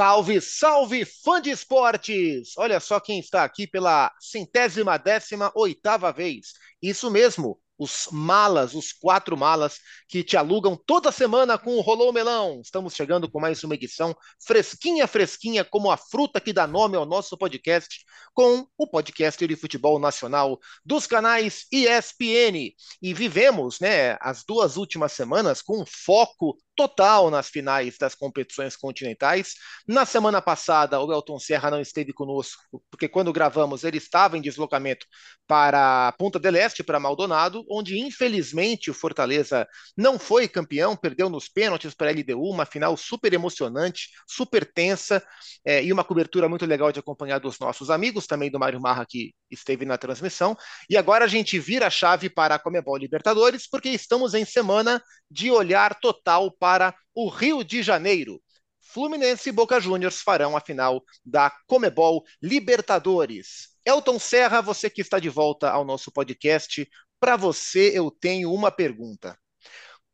[0.00, 2.56] Salve, salve, fã de esportes!
[2.56, 6.54] Olha só quem está aqui pela centésima décima oitava vez.
[6.80, 9.78] Isso mesmo, os malas, os quatro malas
[10.08, 12.62] que te alugam toda semana com o Rolou Melão.
[12.62, 17.04] Estamos chegando com mais uma edição fresquinha, fresquinha, como a fruta que dá nome ao
[17.04, 22.74] nosso podcast, com o podcast de futebol nacional dos canais ESPN.
[23.02, 29.52] E vivemos, né, as duas últimas semanas com foco total nas finais das competições continentais.
[29.86, 34.40] Na semana passada, o Elton Serra não esteve conosco, porque quando gravamos ele estava em
[34.40, 35.04] deslocamento
[35.46, 41.48] para Punta del Este, para Maldonado, onde infelizmente o Fortaleza não foi campeão, perdeu nos
[41.48, 45.22] pênaltis para a LDU, uma final super emocionante, super tensa,
[45.64, 49.04] é, e uma cobertura muito legal de acompanhar dos nossos amigos, também do Mário Marra,
[49.06, 50.56] que esteve na transmissão.
[50.88, 55.02] E agora a gente vira a chave para a Comebol Libertadores, porque estamos em semana
[55.30, 58.40] de olhar total para para o Rio de Janeiro.
[58.80, 63.70] Fluminense e Boca Juniors farão a final da Comebol Libertadores.
[63.84, 68.70] Elton Serra, você que está de volta ao nosso podcast, para você eu tenho uma
[68.70, 69.36] pergunta.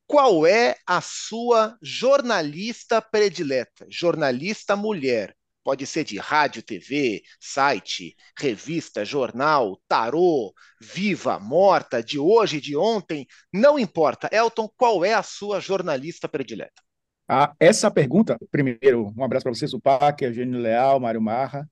[0.06, 3.86] Qual é a sua jornalista predileta?
[3.90, 5.35] Jornalista mulher.
[5.66, 13.26] Pode ser de rádio, TV, site, revista, jornal, tarô, viva, morta, de hoje, de ontem,
[13.52, 14.30] não importa.
[14.30, 16.80] Elton, qual é a sua jornalista predileta?
[17.28, 21.68] Ah, essa pergunta, primeiro, um abraço para vocês, o Pac, Eugênio Leal, Mário Marra.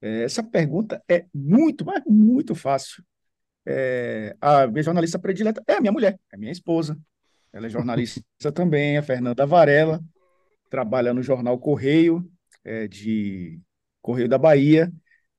[0.00, 3.02] É, essa pergunta é muito, mas muito fácil.
[3.66, 6.96] É, a minha jornalista predileta é a minha mulher, é a minha esposa.
[7.52, 8.22] Ela é jornalista
[8.54, 10.00] também, a Fernanda Varela,
[10.70, 12.24] trabalha no jornal Correio,
[12.64, 13.60] é, de
[14.02, 14.92] Correio da Bahia,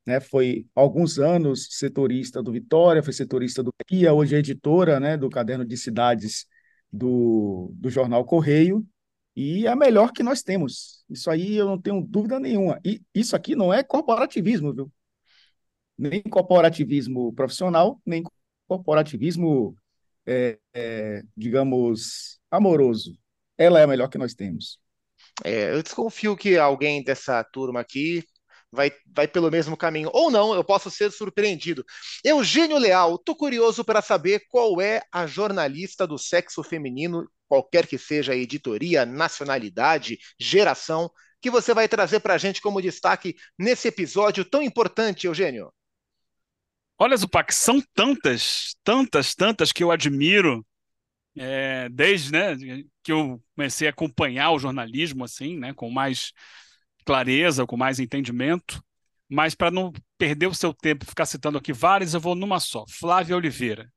[0.05, 0.19] né?
[0.19, 5.29] Foi alguns anos setorista do Vitória, foi setorista do Kia, hoje é editora, né, do
[5.29, 6.45] Caderno de Cidades
[6.91, 8.85] do, do jornal Correio,
[9.35, 11.03] e é a melhor que nós temos.
[11.09, 12.79] Isso aí eu não tenho dúvida nenhuma.
[12.85, 14.91] E isso aqui não é corporativismo, viu?
[15.97, 18.23] Nem corporativismo profissional, nem
[18.67, 19.75] corporativismo,
[20.25, 23.17] é, é, digamos, amoroso.
[23.57, 24.79] Ela é a melhor que nós temos.
[25.43, 28.23] É, eu desconfio que alguém dessa turma aqui
[28.71, 30.09] vai, vai pelo mesmo caminho.
[30.13, 31.83] Ou não, eu posso ser surpreendido.
[32.23, 37.97] Eugênio Leal, tô curioso para saber qual é a jornalista do sexo feminino, qualquer que
[37.97, 41.09] seja a editoria, nacionalidade, geração,
[41.41, 45.71] que você vai trazer para a gente como destaque nesse episódio tão importante, Eugênio.
[46.97, 50.65] Olha, Zupac, são tantas, tantas, tantas que eu admiro
[51.35, 52.55] é, desde né,
[53.03, 56.31] que eu comecei a acompanhar o jornalismo assim, né, com mais
[57.05, 58.83] clareza, com mais entendimento.
[59.27, 62.59] Mas para não perder o seu tempo e ficar citando aqui várias, eu vou numa
[62.59, 62.85] só.
[62.87, 63.91] Flávia Oliveira.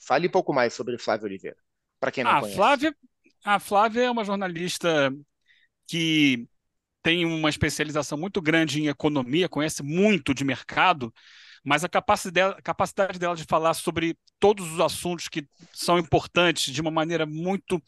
[0.00, 1.56] Fale um pouco mais sobre Flávia Oliveira,
[2.00, 2.56] para quem não a conhece.
[2.56, 2.96] Flávia,
[3.44, 5.12] a Flávia é uma jornalista
[5.86, 6.46] que
[7.02, 11.12] tem uma especialização muito grande em economia, conhece muito de mercado,
[11.64, 15.98] mas a capacidade dela, a capacidade dela de falar sobre todos os assuntos que são
[15.98, 17.82] importantes de uma maneira muito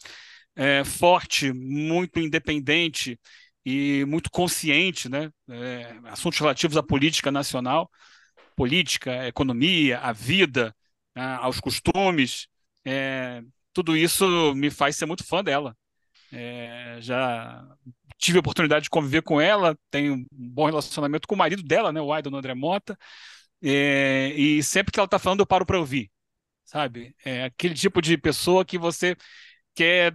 [0.56, 3.18] é, forte, muito independente
[3.64, 5.30] e muito consciente, né?
[5.48, 7.90] É, assuntos relativos à política nacional,
[8.56, 10.74] política, economia, à vida,
[11.40, 12.48] aos costumes,
[12.84, 13.42] é,
[13.72, 15.76] tudo isso me faz ser muito fã dela.
[16.32, 17.64] É, já
[18.18, 21.92] tive a oportunidade de conviver com ela, tenho um bom relacionamento com o marido dela,
[21.92, 22.98] né, o Aidon André Mota,
[23.64, 26.10] é, e sempre que ela está falando, eu paro para ouvir,
[26.64, 27.16] sabe?
[27.24, 29.16] É aquele tipo de pessoa que você
[29.74, 30.14] quer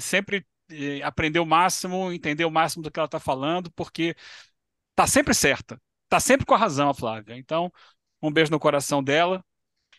[0.00, 4.14] sempre é, aprender o máximo, entender o máximo do que ela está falando, porque
[4.94, 7.36] tá sempre certa, tá sempre com a razão, a Flávia.
[7.38, 7.72] Então,
[8.22, 9.44] um beijo no coração dela.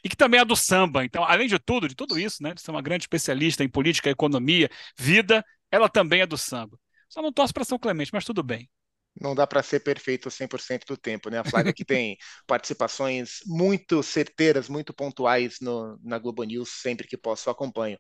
[0.04, 1.06] E que também é do samba.
[1.06, 4.10] Então, além de tudo, de tudo isso, né, de ser uma grande especialista em política,
[4.10, 6.80] economia, vida, ela também é do samba.
[7.08, 8.70] Só não torce para São Clemente, mas tudo bem
[9.20, 11.40] não dá para ser perfeito 100% do tempo, né?
[11.40, 12.18] A Flávia que tem
[12.48, 17.98] participações muito certeiras, muito pontuais no, na Globo News, sempre que posso acompanho.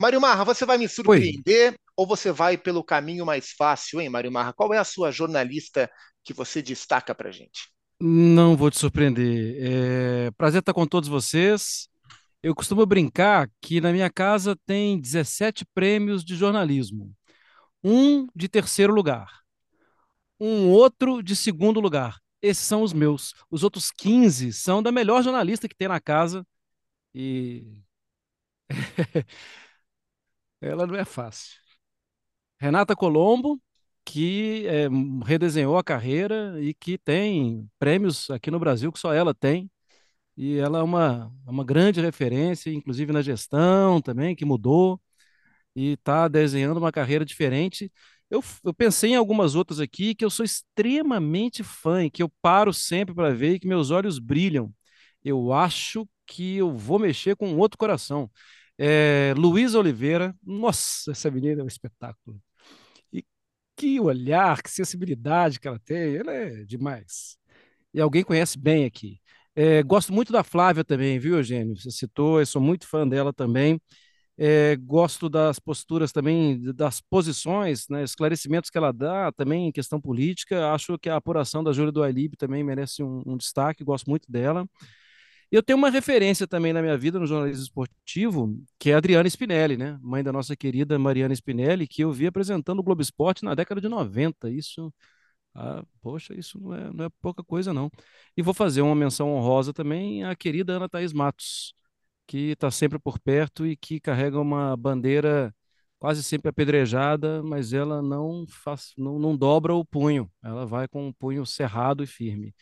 [0.00, 1.78] Mário Marra, você vai me surpreender Oi.
[1.96, 4.52] ou você vai pelo caminho mais fácil, hein, Mário Marra?
[4.52, 5.90] Qual é a sua jornalista
[6.22, 7.70] que você destaca para gente?
[8.00, 9.56] Não vou te surpreender.
[9.58, 10.30] É...
[10.32, 11.88] Prazer estar com todos vocês.
[12.42, 17.12] Eu costumo brincar que na minha casa tem 17 prêmios de jornalismo.
[17.82, 19.43] Um de terceiro lugar
[20.44, 22.20] um outro de segundo lugar.
[22.42, 23.34] Esses são os meus.
[23.50, 26.46] Os outros 15 são da melhor jornalista que tem na casa.
[27.14, 27.82] E.
[30.60, 31.58] Ela não é fácil.
[32.58, 33.60] Renata Colombo,
[34.04, 34.88] que é,
[35.24, 39.70] redesenhou a carreira e que tem prêmios aqui no Brasil que só ela tem.
[40.36, 45.00] E ela é uma, uma grande referência, inclusive na gestão também, que mudou
[45.76, 47.92] e está desenhando uma carreira diferente
[48.34, 52.28] Eu, eu pensei em algumas outras aqui que eu sou extremamente fã, e que eu
[52.42, 54.74] paro sempre para ver e que meus olhos brilham.
[55.24, 58.28] Eu acho que eu vou mexer com outro coração.
[58.76, 62.40] É, Luiz Oliveira, nossa, essa menina é um espetáculo.
[63.12, 63.24] E
[63.76, 67.36] que olhar, que sensibilidade que ela tem, ela é demais.
[67.94, 69.20] E alguém conhece bem aqui.
[69.56, 71.76] É, gosto muito da Flávia também, viu, Eugênio?
[71.76, 73.80] Você citou, eu sou muito fã dela também.
[74.36, 80.00] É, gosto das posturas também, das posições, né, esclarecimentos que ela dá também em questão
[80.00, 80.72] política.
[80.72, 84.30] Acho que a apuração da Júlia do Alib também merece um, um destaque, gosto muito
[84.30, 84.66] dela.
[85.50, 89.28] Eu tenho uma referência também na minha vida no jornalismo esportivo, que é a Adriana
[89.28, 89.98] Spinelli, né?
[90.02, 93.80] Mãe da nossa querida Mariana Spinelli, que eu vi apresentando o Globo Esporte na década
[93.80, 94.50] de 90.
[94.50, 94.92] Isso,
[95.54, 97.90] ah, poxa, isso não é, não é pouca coisa, não.
[98.36, 101.74] E vou fazer uma menção honrosa também à querida Ana Thaís Matos,
[102.26, 105.54] que está sempre por perto e que carrega uma bandeira
[105.98, 111.08] quase sempre apedrejada, mas ela não faz, não, não dobra o punho, ela vai com
[111.08, 112.54] o punho cerrado e firme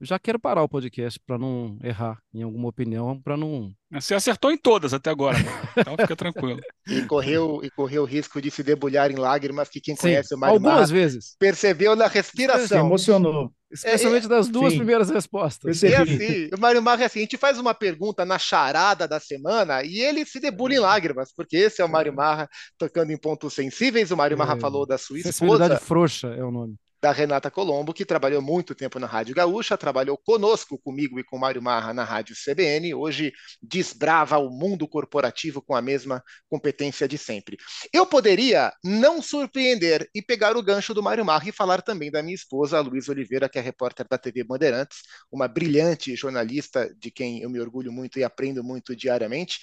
[0.00, 3.72] já quero parar o podcast para não errar em alguma opinião, para não.
[3.92, 5.36] Você acertou em todas até agora,
[5.76, 6.60] então fica tranquilo.
[6.88, 10.34] E correu, e correu o risco de se debulhar em lágrimas, que quem Sim, conhece
[10.34, 12.66] o Mário algumas Marra vezes percebeu na respiração.
[12.66, 13.52] Se emocionou.
[13.70, 14.78] Especialmente é, das duas sim.
[14.78, 15.82] primeiras respostas.
[15.82, 19.82] E assim, o Mário Marra, assim, a gente faz uma pergunta na charada da semana
[19.84, 22.48] e ele se debulha em lágrimas, porque esse é o Mário Marra
[22.78, 24.10] tocando em pontos sensíveis.
[24.10, 25.32] O Mário Marra é, falou da sua esposa.
[25.32, 29.76] Sensibilidade frouxa é o nome da Renata Colombo, que trabalhou muito tempo na Rádio Gaúcha,
[29.76, 35.62] trabalhou conosco, comigo e com Mário Marra na Rádio CBN, hoje desbrava o mundo corporativo
[35.62, 37.56] com a mesma competência de sempre.
[37.92, 42.22] Eu poderia não surpreender e pegar o gancho do Mário Marra e falar também da
[42.22, 44.98] minha esposa, a Luiz Oliveira, que é repórter da TV Bandeirantes,
[45.30, 49.60] uma brilhante jornalista de quem eu me orgulho muito e aprendo muito diariamente,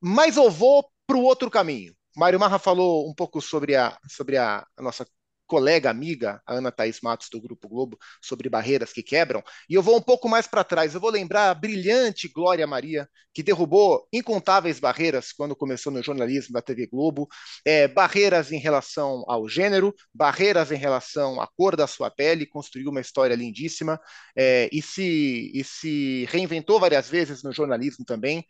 [0.00, 1.94] mas eu vou para o outro caminho.
[2.16, 5.06] Mário Marra falou um pouco sobre a, sobre a, a nossa
[5.48, 9.42] colega, amiga, a Ana Thaís Matos, do Grupo Globo, sobre barreiras que quebram.
[9.68, 10.94] E eu vou um pouco mais para trás.
[10.94, 16.52] Eu vou lembrar a brilhante Glória Maria, que derrubou incontáveis barreiras quando começou no jornalismo
[16.52, 17.26] da TV Globo.
[17.64, 22.90] É, barreiras em relação ao gênero, barreiras em relação à cor da sua pele, construiu
[22.90, 23.98] uma história lindíssima
[24.36, 28.44] é, e, se, e se reinventou várias vezes no jornalismo também,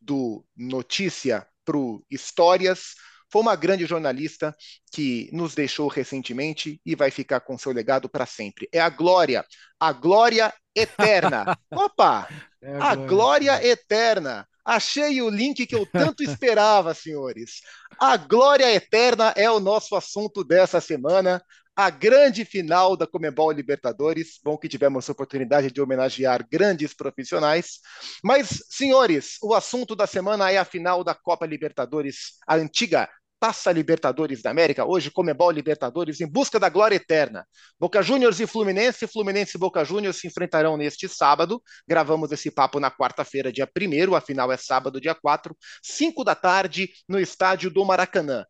[0.00, 1.78] do notícia para
[2.10, 2.94] histórias
[3.34, 4.54] foi uma grande jornalista
[4.92, 8.68] que nos deixou recentemente e vai ficar com seu legado para sempre.
[8.70, 9.44] É a Glória,
[9.80, 11.58] a Glória Eterna.
[11.68, 12.28] Opa!
[12.62, 13.08] É a, a glória.
[13.08, 14.46] glória Eterna.
[14.64, 17.60] Achei o link que eu tanto esperava, senhores.
[17.98, 21.42] A Glória Eterna é o nosso assunto dessa semana
[21.76, 24.38] a grande final da Comebol Libertadores.
[24.42, 27.80] Bom que tivemos a oportunidade de homenagear grandes profissionais.
[28.22, 33.08] Mas, senhores, o assunto da semana é a final da Copa Libertadores, a antiga
[33.44, 37.46] Taça Libertadores da América, hoje Comebol Libertadores, em busca da glória eterna.
[37.78, 41.62] Boca Juniors e Fluminense, Fluminense e Boca Juniors se enfrentarão neste sábado.
[41.86, 46.34] Gravamos esse papo na quarta-feira, dia 1 a final é sábado, dia 4, 5 da
[46.34, 48.46] tarde, no estádio do Maracanã.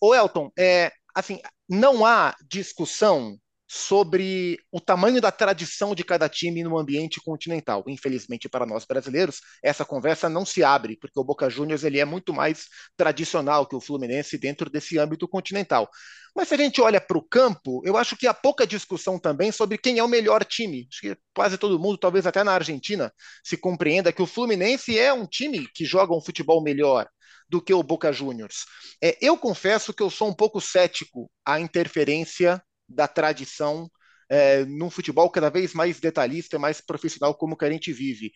[0.00, 3.38] O Elton, é, assim, não há discussão
[3.74, 7.82] sobre o tamanho da tradição de cada time no ambiente continental.
[7.88, 12.04] Infelizmente para nós brasileiros, essa conversa não se abre, porque o Boca Juniors ele é
[12.04, 12.66] muito mais
[12.98, 15.88] tradicional que o Fluminense dentro desse âmbito continental.
[16.36, 19.50] Mas se a gente olha para o campo, eu acho que há pouca discussão também
[19.50, 20.86] sobre quem é o melhor time.
[20.92, 23.10] Acho que quase todo mundo, talvez até na Argentina,
[23.42, 27.08] se compreenda que o Fluminense é um time que joga um futebol melhor
[27.48, 28.66] do que o Boca Juniors.
[29.02, 33.90] É, eu confesso que eu sou um pouco cético à interferência da tradição
[34.28, 38.32] é, num futebol cada vez mais detalhista, mais profissional como que a gente vive.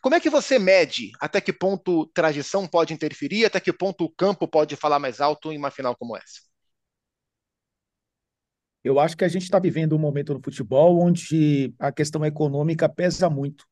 [0.00, 4.10] Como é que você mede até que ponto tradição pode interferir, até que ponto o
[4.10, 6.40] campo pode falar mais alto em uma final como essa?
[8.82, 12.88] Eu acho que a gente está vivendo um momento no futebol onde a questão econômica
[12.88, 13.66] pesa muito.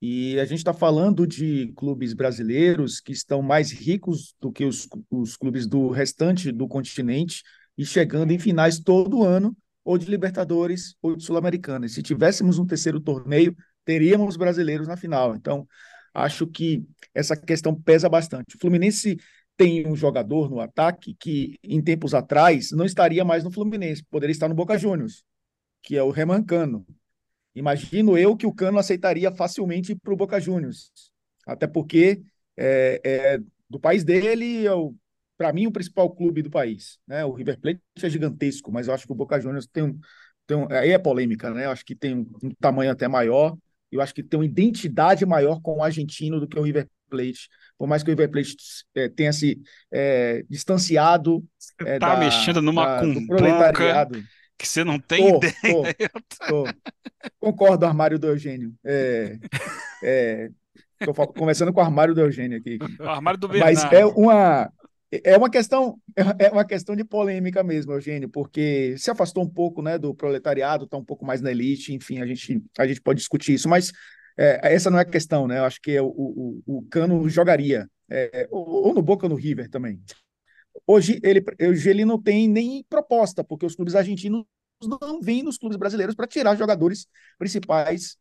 [0.00, 4.88] E a gente está falando de clubes brasileiros que estão mais ricos do que os,
[5.10, 7.42] os clubes do restante do continente,
[7.78, 11.86] e chegando em finais todo ano, ou de Libertadores ou de Sul-Americana.
[11.86, 15.34] E se tivéssemos um terceiro torneio, teríamos brasileiros na final.
[15.34, 15.66] Então,
[16.12, 18.56] acho que essa questão pesa bastante.
[18.56, 19.16] O Fluminense
[19.56, 24.32] tem um jogador no ataque que, em tempos atrás, não estaria mais no Fluminense, poderia
[24.32, 25.24] estar no Boca Juniors,
[25.82, 26.86] que é o Remancano.
[27.54, 30.92] Imagino eu que o Cano aceitaria facilmente para o Boca Juniors,
[31.46, 32.22] até porque
[32.56, 33.38] é, é,
[33.70, 34.94] do país dele, é o
[35.38, 36.98] para mim, o principal clube do país.
[37.06, 37.24] Né?
[37.24, 39.98] O River Plate é gigantesco, mas eu acho que o Boca Juniors tem um.
[40.46, 41.66] Tem um aí é polêmica, né?
[41.66, 43.56] Eu acho que tem um, um tamanho até maior.
[43.90, 47.48] Eu acho que tem uma identidade maior com o argentino do que o River Plate,
[47.78, 48.56] por mais que o River Plate
[48.94, 49.58] é, tenha se
[49.90, 51.42] é, distanciado
[51.80, 54.22] é, tá da, mexendo numa da, proletariado.
[54.58, 56.10] que você não tem tô, ideia.
[56.48, 56.66] Tô, tô.
[57.38, 58.74] Concordo, armário do Eugênio.
[58.84, 59.38] É,
[60.02, 60.50] é,
[61.00, 62.78] Estou conversando com o armário do Eugênio aqui.
[62.98, 63.74] O armário do Bernardo.
[63.74, 64.70] Mas é uma,
[65.10, 69.48] é uma questão é, é uma questão de polêmica mesmo, Eugênio, porque se afastou um
[69.48, 73.00] pouco né, do proletariado, está um pouco mais na elite, enfim, a gente, a gente
[73.00, 73.92] pode discutir isso, mas
[74.36, 75.58] é, essa não é a questão, né?
[75.58, 79.30] Eu acho que é o, o, o Cano jogaria, é, ou, ou, no Boca ou
[79.30, 80.00] no River também.
[80.86, 84.44] Hoje ele, hoje ele não tem nem proposta, porque os clubes argentinos
[84.82, 88.16] não vêm nos clubes brasileiros para tirar jogadores principais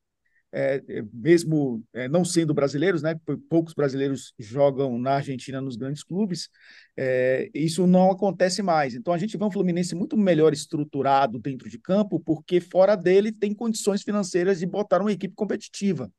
[0.51, 3.15] é, é, mesmo é, não sendo brasileiros, né,
[3.49, 6.49] poucos brasileiros jogam na Argentina nos grandes clubes,
[6.95, 8.95] é, isso não acontece mais.
[8.95, 13.31] Então a gente vê um Fluminense muito melhor estruturado dentro de campo, porque fora dele
[13.31, 16.11] tem condições financeiras de botar uma equipe competitiva.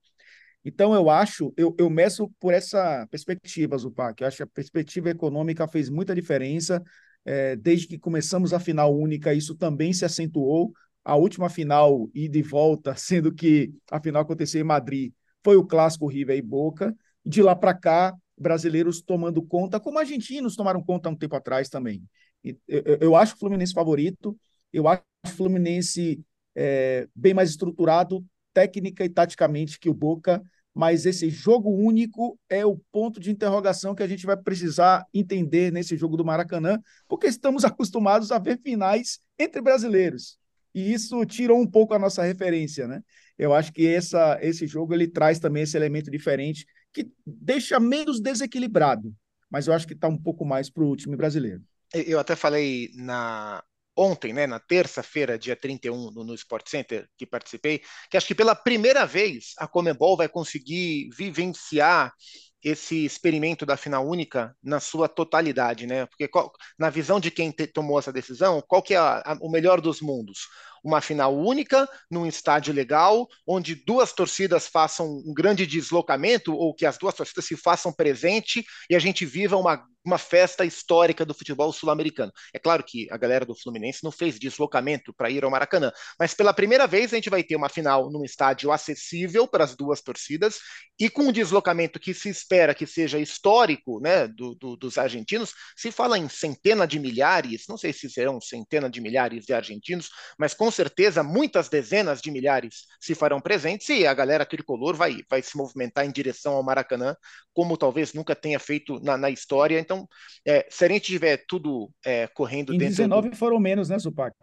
[0.64, 5.08] Então eu acho, eu, eu meço por essa perspectiva, Zupac, eu acho que a perspectiva
[5.10, 6.82] econômica fez muita diferença,
[7.24, 10.72] é, desde que começamos a final única, isso também se acentuou,
[11.08, 15.10] a última final e volta, sendo que a final aconteceu em Madrid,
[15.42, 16.94] foi o clássico River e Boca.
[17.24, 21.70] De lá para cá, brasileiros tomando conta, como argentinos tomaram conta há um tempo atrás
[21.70, 22.02] também.
[22.44, 24.38] Eu, eu acho o Fluminense favorito,
[24.70, 26.20] eu acho o Fluminense
[26.54, 28.22] é, bem mais estruturado,
[28.52, 30.42] técnica e taticamente que o Boca,
[30.74, 35.72] mas esse jogo único é o ponto de interrogação que a gente vai precisar entender
[35.72, 40.38] nesse jogo do Maracanã, porque estamos acostumados a ver finais entre brasileiros
[40.74, 43.02] e isso tirou um pouco a nossa referência, né?
[43.38, 48.20] Eu acho que essa, esse jogo ele traz também esse elemento diferente que deixa menos
[48.20, 49.14] desequilibrado,
[49.50, 51.62] mas eu acho que está um pouco mais para o time brasileiro.
[51.94, 53.62] Eu até falei na
[53.98, 58.34] ontem, né, na terça-feira, dia 31, no, no Sport Center, que participei, que acho que
[58.34, 62.14] pela primeira vez a Comebol vai conseguir vivenciar
[62.62, 66.06] esse experimento da final única na sua totalidade, né?
[66.06, 69.38] Porque qual, na visão de quem te, tomou essa decisão, qual que é a, a,
[69.40, 70.48] o melhor dos mundos?
[70.84, 76.86] Uma final única, num estádio legal, onde duas torcidas façam um grande deslocamento, ou que
[76.86, 81.34] as duas torcidas se façam presente e a gente viva uma uma festa histórica do
[81.34, 82.32] futebol sul-americano.
[82.52, 86.32] É claro que a galera do Fluminense não fez deslocamento para ir ao Maracanã, mas
[86.34, 90.00] pela primeira vez a gente vai ter uma final num estádio acessível para as duas
[90.00, 90.58] torcidas
[90.98, 95.52] e com um deslocamento que se espera que seja histórico né, do, do, dos argentinos.
[95.76, 100.08] Se fala em centena de milhares, não sei se serão centena de milhares de argentinos,
[100.38, 105.22] mas com certeza muitas dezenas de milhares se farão presentes e a galera tricolor vai,
[105.28, 107.14] vai se movimentar em direção ao Maracanã,
[107.52, 109.78] como talvez nunca tenha feito na, na história.
[109.78, 110.08] Então,
[110.46, 112.94] é, se a gente tiver tudo é, correndo em dentro.
[112.94, 113.36] Em 19 do...
[113.36, 114.34] foram menos, né, Zupac?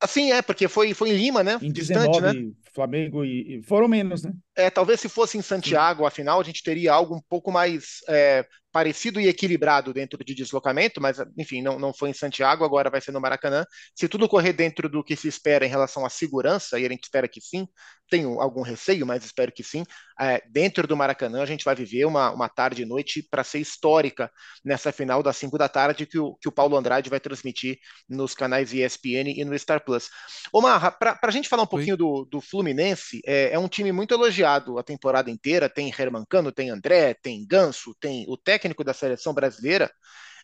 [0.00, 1.58] Assim é, porque foi, foi em Lima, né?
[1.60, 2.52] Em Distante, 19, né?
[2.72, 4.32] Flamengo e, foram menos, né?
[4.58, 8.44] É, talvez se fosse em Santiago, afinal, a gente teria algo um pouco mais é,
[8.72, 13.00] parecido e equilibrado dentro de deslocamento, mas enfim, não, não foi em Santiago, agora vai
[13.00, 13.64] ser no Maracanã.
[13.94, 17.04] Se tudo correr dentro do que se espera em relação à segurança, e a gente
[17.04, 17.68] espera que sim,
[18.10, 19.84] tenho algum receio, mas espero que sim,
[20.18, 23.60] é, dentro do Maracanã a gente vai viver uma, uma tarde e noite para ser
[23.60, 24.30] histórica
[24.64, 28.34] nessa final das 5 da tarde que o, que o Paulo Andrade vai transmitir nos
[28.34, 30.08] canais ESPN e no Star Plus.
[30.52, 34.14] Omar, para a gente falar um pouquinho do, do Fluminense, é, é um time muito
[34.14, 38.84] elogiado a temporada inteira, tem Herman Cano, tem André, tem Ganso, tem o técnico técnico
[38.84, 39.90] da seleção brasileira.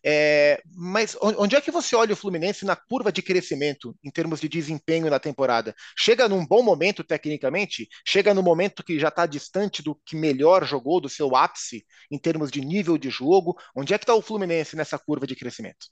[0.06, 4.38] É, mas onde é que você olha o Fluminense na curva de crescimento em termos
[4.38, 5.74] de desempenho na temporada?
[5.96, 7.88] Chega num bom momento tecnicamente?
[8.06, 12.18] Chega no momento que já está distante do que melhor jogou, do seu ápice em
[12.18, 13.56] termos de nível de jogo?
[13.74, 15.86] Onde é que está o Fluminense nessa curva de crescimento?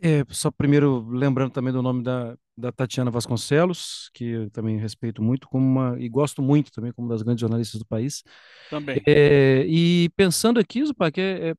[0.00, 5.22] É, só primeiro lembrando também do nome da, da Tatiana Vasconcelos, que eu também respeito
[5.22, 8.24] muito como uma, e gosto muito também como das grandes jornalistas do país.
[8.68, 9.00] Também.
[9.06, 11.54] É, e pensando aqui, Zupac, é, é,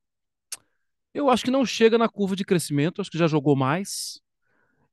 [1.14, 4.20] eu acho que não chega na curva de crescimento, acho que já jogou mais.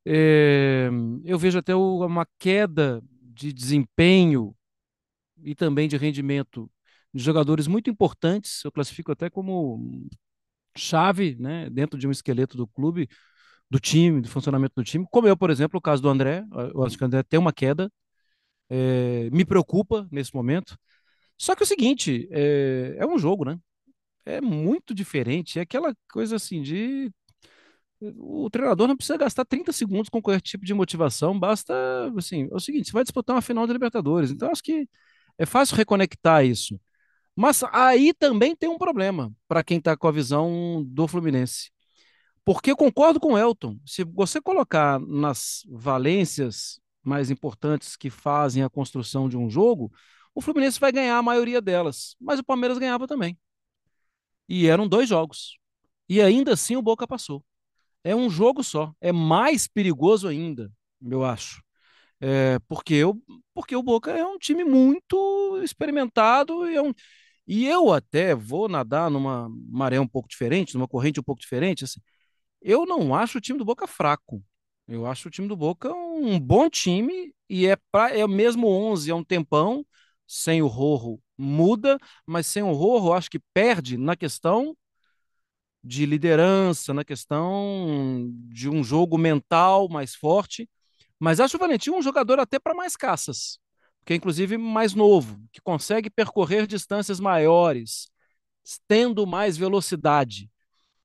[0.05, 0.89] É,
[1.25, 4.55] eu vejo até o, uma queda de desempenho
[5.43, 6.71] e também de rendimento
[7.13, 10.07] de jogadores muito importantes, eu classifico até como
[10.77, 13.09] chave né, dentro de um esqueleto do clube,
[13.69, 16.83] do time, do funcionamento do time, como eu, por exemplo, o caso do André, eu
[16.83, 17.91] acho que o André tem uma queda,
[18.69, 20.77] é, me preocupa nesse momento.
[21.37, 23.59] Só que é o seguinte, é, é um jogo, né?
[24.25, 27.11] É muito diferente, é aquela coisa assim de
[27.99, 31.73] o treinador não precisa gastar 30 segundos com qualquer tipo de motivação, basta,
[32.17, 34.87] assim, é o seguinte, você vai disputar uma final de Libertadores, então acho que
[35.37, 36.79] é fácil reconectar isso.
[37.35, 41.71] Mas aí também tem um problema para quem está com a visão do Fluminense.
[42.47, 43.77] Porque concordo com o Elton.
[43.85, 49.91] Se você colocar nas valências mais importantes que fazem a construção de um jogo,
[50.33, 52.15] o Fluminense vai ganhar a maioria delas.
[52.17, 53.37] Mas o Palmeiras ganhava também.
[54.47, 55.57] E eram dois jogos.
[56.07, 57.43] E ainda assim o Boca passou.
[58.01, 58.93] É um jogo só.
[59.01, 61.61] É mais perigoso ainda, eu acho.
[62.21, 63.21] É, porque, eu,
[63.53, 66.93] porque o Boca é um time muito experimentado e, é um,
[67.45, 71.83] e eu até vou nadar numa maré um pouco diferente, numa corrente um pouco diferente.
[71.83, 71.99] Assim,
[72.61, 74.43] eu não acho o time do Boca fraco.
[74.87, 79.11] Eu acho o time do Boca um bom time e é, pra, é mesmo 11
[79.11, 79.85] há um tempão.
[80.29, 84.75] Sem o Rorro muda, mas sem o Rorro acho que perde na questão
[85.83, 90.69] de liderança, na questão de um jogo mental mais forte.
[91.19, 93.59] Mas acho o Valentim um jogador até para mais caças,
[94.05, 98.09] que é inclusive mais novo, que consegue percorrer distâncias maiores,
[98.87, 100.49] tendo mais velocidade.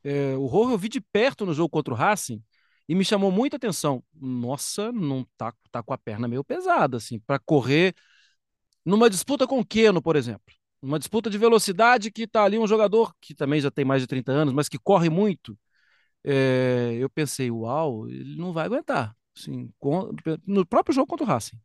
[0.04, 2.42] É, o Rojo eu vi de perto no jogo contra o Racing
[2.88, 4.02] e me chamou muita atenção.
[4.14, 7.94] Nossa, não tá, tá com a perna meio pesada, assim, para correr
[8.84, 10.54] numa disputa com o Keno, por exemplo.
[10.80, 14.08] Uma disputa de velocidade que tá ali um jogador que também já tem mais de
[14.08, 15.56] 30 anos, mas que corre muito.
[16.24, 19.16] É, eu pensei, uau, ele não vai aguentar.
[19.36, 20.10] Assim, com,
[20.46, 21.58] no próprio jogo contra o Racing.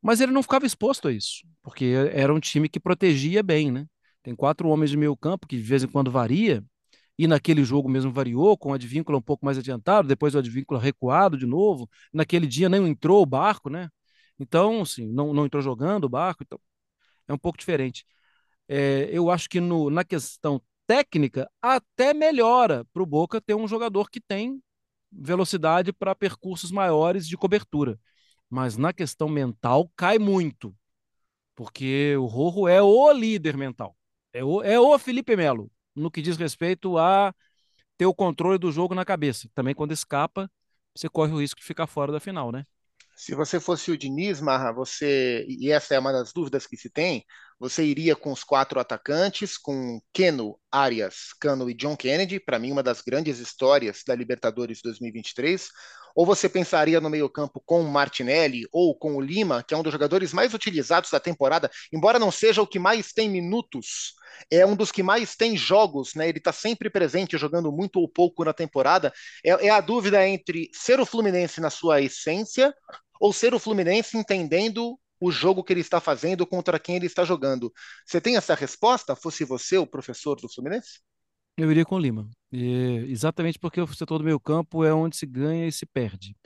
[0.00, 3.86] Mas ele não ficava exposto a isso, porque era um time que protegia bem, né?
[4.22, 6.64] Tem quatro homens de meio campo que de vez em quando varia,
[7.18, 10.80] e naquele jogo mesmo variou, com o Advíncula um pouco mais adiantado, depois o Advíncula
[10.80, 11.88] recuado de novo.
[12.12, 13.88] Naquele dia nem entrou o barco, né?
[14.38, 16.60] Então, assim, não, não entrou jogando o barco, então
[17.28, 18.04] é um pouco diferente.
[18.68, 23.68] É, eu acho que no, na questão técnica, até melhora para o Boca ter um
[23.68, 24.62] jogador que tem
[25.12, 27.98] velocidade para percursos maiores de cobertura.
[28.50, 30.74] Mas na questão mental, cai muito.
[31.54, 33.96] Porque o Rojo é o líder mental.
[34.32, 37.34] É o, é o Felipe Melo, no que diz respeito a
[37.96, 39.48] ter o controle do jogo na cabeça.
[39.54, 40.50] Também quando escapa,
[40.94, 42.64] você corre o risco de ficar fora da final, né?
[43.16, 46.88] Se você fosse o Diniz, Marra, você, e essa é uma das dúvidas que se
[46.88, 47.24] tem,
[47.58, 52.70] você iria com os quatro atacantes, com Keno, Arias, Cano e John Kennedy, para mim
[52.70, 55.68] uma das grandes histórias da Libertadores 2023,
[56.14, 59.92] ou você pensaria no meio-campo com Martinelli ou com o Lima, que é um dos
[59.92, 64.14] jogadores mais utilizados da temporada, embora não seja o que mais tem minutos,
[64.50, 66.28] é um dos que mais tem jogos, né?
[66.28, 69.12] Ele está sempre presente, jogando muito ou pouco na temporada.
[69.44, 72.72] É, é a dúvida entre ser o Fluminense na sua essência
[73.20, 77.24] ou ser o Fluminense entendendo o jogo que ele está fazendo contra quem ele está
[77.24, 77.72] jogando.
[78.06, 79.16] Você tem essa resposta?
[79.16, 81.00] Fosse você o professor do Fluminense?
[81.56, 82.28] Eu iria com o Lima.
[82.52, 86.36] E, exatamente porque o setor do meio campo é onde se ganha e se perde.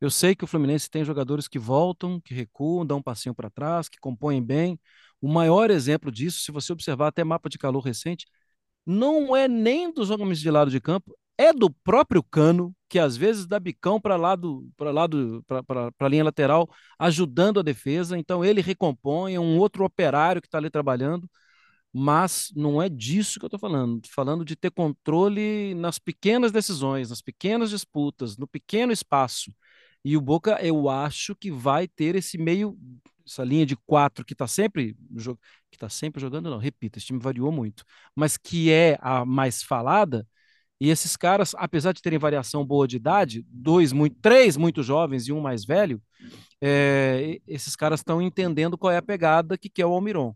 [0.00, 3.50] Eu sei que o Fluminense tem jogadores que voltam, que recuam, dão um passinho para
[3.50, 4.78] trás, que compõem bem.
[5.20, 8.26] O maior exemplo disso, se você observar até mapa de calor recente,
[8.86, 13.16] não é nem dos homens de lado de campo, é do próprio Cano, que às
[13.16, 18.18] vezes dá bicão para lado, para lado, para a linha lateral, ajudando a defesa.
[18.18, 21.28] Então ele recompõe, é um outro operário que está ali trabalhando.
[21.92, 24.00] Mas não é disso que eu estou falando.
[24.08, 29.52] Falando de ter controle nas pequenas decisões, nas pequenas disputas, no pequeno espaço.
[30.04, 32.78] E o Boca, eu acho que vai ter esse meio,
[33.26, 34.96] essa linha de quatro que está sempre,
[35.70, 39.62] que tá sempre jogando, não, repita, esse time variou muito, mas que é a mais
[39.62, 40.26] falada
[40.80, 45.26] e esses caras, apesar de terem variação boa de idade, dois, muito, três muito jovens
[45.26, 46.00] e um mais velho,
[46.60, 50.34] é, esses caras estão entendendo qual é a pegada que quer o Almiron.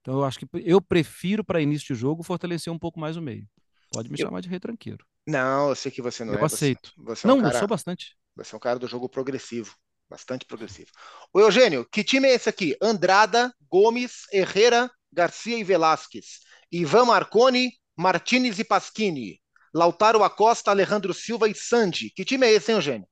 [0.00, 3.22] Então eu acho que eu prefiro para início de jogo fortalecer um pouco mais o
[3.22, 3.46] meio.
[3.92, 4.26] Pode me eu...
[4.26, 5.04] chamar de retranqueiro.
[5.26, 6.42] Não, eu sei que você não eu é.
[6.42, 6.92] Eu aceito.
[6.96, 8.16] Você, você é um não, cara, eu sou bastante.
[8.34, 9.76] Você é um cara do jogo progressivo.
[10.10, 10.90] Bastante progressivo.
[11.32, 12.76] O Eugênio, que time é esse aqui?
[12.82, 16.40] Andrada, Gomes, Herrera, Garcia e Velasquez.
[16.70, 19.41] Ivan Marconi, Martinez e Pasquini.
[19.74, 22.10] Lautaro Acosta, Alejandro Silva e Sandy.
[22.10, 23.08] Que time é esse, hein, Eugênio?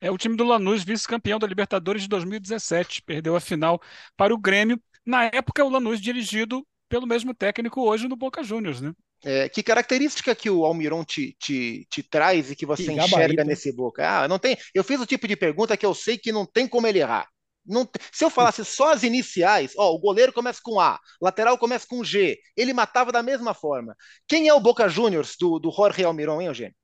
[0.00, 3.02] É o time do Lanús, vice-campeão da Libertadores de 2017.
[3.02, 3.80] Perdeu a final
[4.16, 4.80] para o Grêmio.
[5.04, 8.92] Na época, o Lanús dirigido pelo mesmo técnico hoje no Boca Juniors, né?
[9.24, 13.42] É, que característica que o Almiron te, te, te traz e que você que enxerga
[13.42, 14.06] nesse Boca?
[14.06, 14.56] Ah, não tem.
[14.74, 17.26] Eu fiz o tipo de pergunta que eu sei que não tem como ele errar.
[17.66, 21.86] Não, se eu falasse só as iniciais, ó, o goleiro começa com A, lateral começa
[21.86, 23.96] com G, ele matava da mesma forma.
[24.28, 26.74] Quem é o Boca Juniors do, do Jorge Almiron, hein, Eugênio?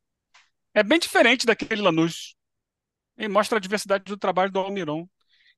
[0.72, 2.34] É bem diferente daquele Lanús.
[3.18, 5.06] E mostra a diversidade do trabalho do Almiron,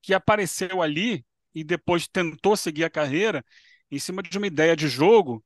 [0.02, 3.44] que apareceu ali e depois tentou seguir a carreira
[3.90, 5.44] em cima de uma ideia de jogo,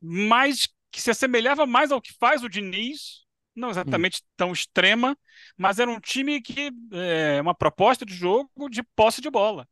[0.00, 3.26] mas que se assemelhava mais ao que faz o Diniz
[3.58, 4.26] não exatamente hum.
[4.36, 5.16] tão extrema,
[5.56, 9.68] mas era um time que é uma proposta de jogo de posse de bola,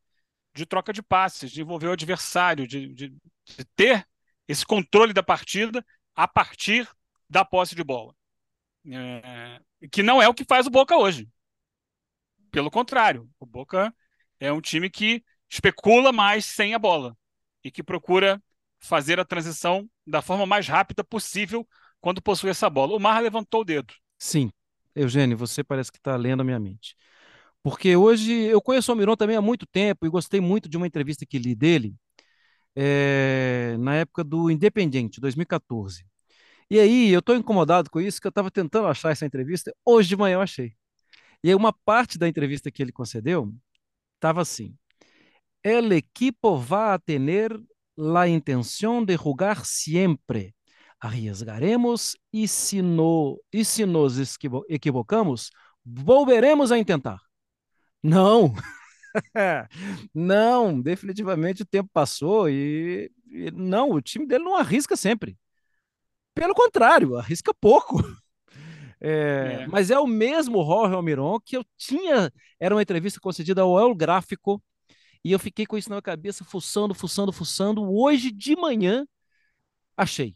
[0.55, 4.07] de troca de passes, de envolver o adversário, de, de, de ter
[4.49, 6.89] esse controle da partida a partir
[7.29, 8.15] da posse de bola.
[8.89, 11.29] É, que não é o que faz o Boca hoje.
[12.51, 13.95] Pelo contrário, o Boca
[14.39, 17.17] é um time que especula mais sem a bola
[17.63, 18.43] e que procura
[18.79, 21.67] fazer a transição da forma mais rápida possível
[22.07, 22.95] quando possui essa bola.
[22.95, 23.93] O Marra levantou o dedo.
[24.17, 24.53] Sim,
[24.95, 26.97] Eugênio, você parece que está lendo a minha mente.
[27.65, 30.87] Porque hoje eu conheço o Almiron também há muito tempo e gostei muito de uma
[30.87, 31.97] entrevista que li dele
[32.77, 36.07] é, na época do Independiente, 2014.
[36.71, 40.11] E aí eu estou incomodado com isso, que eu estava tentando achar essa entrevista, hoje
[40.11, 40.75] de manhã eu achei.
[41.43, 43.53] E aí uma parte da entrevista que ele concedeu
[44.15, 44.77] estava assim:
[45.61, 47.61] El equipo va a tener
[47.97, 50.56] la intención de jugar siempre.
[51.01, 54.17] Arriesgaremos e se, no, e se nos
[54.69, 55.51] equivocamos,
[55.85, 57.19] volveremos a tentar.
[58.03, 58.55] Não,
[60.15, 65.37] não, definitivamente o tempo passou e, e, não, o time dele não arrisca sempre.
[66.35, 67.99] Pelo contrário, arrisca pouco.
[68.99, 69.67] É, é.
[69.67, 72.33] Mas é o mesmo Jorge Almiron que eu tinha.
[72.59, 74.61] Era uma entrevista concedida ao El Gráfico
[75.27, 77.83] e eu fiquei com isso na cabeça, fuçando, fuçando, fuçando.
[77.83, 79.07] Hoje de manhã,
[79.97, 80.36] achei.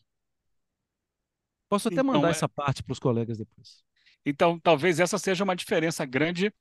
[1.71, 2.31] Posso até então, mandar é...
[2.33, 3.83] essa parte para os colegas depois.
[4.27, 6.53] Então, talvez essa seja uma diferença grande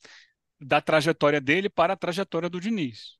[0.61, 3.17] da trajetória dele para a trajetória do Diniz.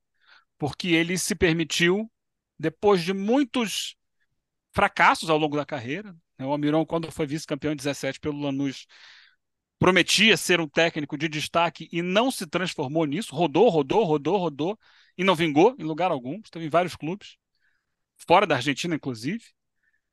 [0.56, 2.10] Porque ele se permitiu,
[2.58, 3.96] depois de muitos
[4.72, 6.46] fracassos ao longo da carreira, né?
[6.46, 8.86] o Almiron, quando foi vice-campeão em 17 pelo Lanús,
[9.78, 14.78] prometia ser um técnico de destaque e não se transformou nisso, rodou, rodou, rodou, rodou,
[15.18, 17.36] e não vingou em lugar algum, esteve em vários clubes,
[18.16, 19.42] fora da Argentina, inclusive.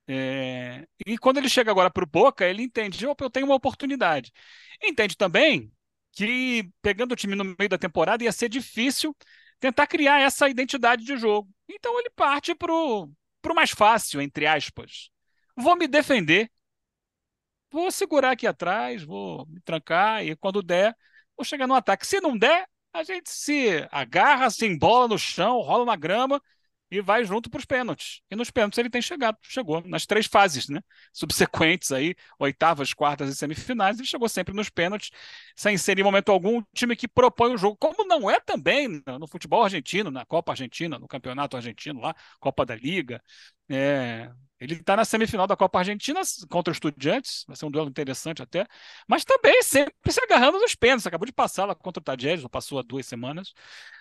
[0.08, 0.86] É...
[1.06, 4.32] E quando ele chega agora para o Boca, ele entende, opa, eu tenho uma oportunidade.
[4.82, 5.70] Entende também
[6.12, 9.14] que pegando o time no meio da temporada ia ser difícil
[9.60, 11.50] tentar criar essa identidade de jogo.
[11.68, 13.10] Então ele parte para o
[13.54, 15.10] mais fácil, entre aspas.
[15.54, 16.50] Vou me defender,
[17.70, 20.96] vou segurar aqui atrás, vou me trancar e quando der,
[21.36, 22.06] vou chegar no ataque.
[22.06, 26.40] Se não der, a gente se agarra, se embola no chão, rola na grama
[26.90, 28.20] e vai junto para os pênaltis.
[28.30, 30.80] E nos pênaltis ele tem chegado, chegou nas três fases, né?
[31.12, 35.10] Subsequentes aí, oitavas, quartas e semifinais, ele chegou sempre nos pênaltis,
[35.56, 39.02] sem ser em momento algum um time que propõe o jogo, como não é também
[39.06, 43.22] no futebol argentino, na Copa Argentina, no Campeonato Argentino lá, Copa da Liga.
[43.70, 47.88] É, ele está na semifinal da Copa Argentina contra os Estudiantes, vai ser um duelo
[47.88, 48.66] interessante até,
[49.06, 51.06] mas também sempre se agarrando nos pênaltis.
[51.06, 53.52] Acabou de passar lá contra o Tajeres, passou há duas semanas,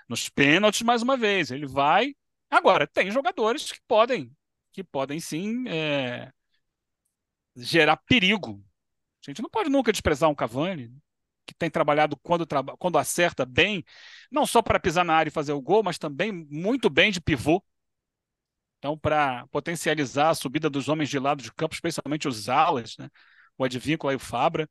[0.08, 1.52] nos pênaltis mais uma vez.
[1.52, 2.16] Ele vai
[2.50, 4.32] Agora, tem jogadores que podem,
[4.72, 6.32] que podem sim é,
[7.56, 8.64] gerar perigo.
[9.26, 10.94] A gente não pode nunca desprezar um Cavani,
[11.46, 13.84] que tem trabalhado quando, quando acerta bem,
[14.32, 17.22] não só para pisar na área e fazer o gol, mas também muito bem de
[17.22, 17.64] pivô.
[18.80, 23.10] Então, para potencializar a subida dos homens de lado de campo, especialmente os alas, né?
[23.58, 24.70] o Advíncula e o Fabra,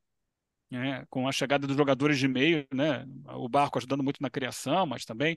[0.71, 1.05] né?
[1.09, 3.07] com a chegada dos jogadores de meio, né?
[3.35, 5.37] o Barco ajudando muito na criação, mas também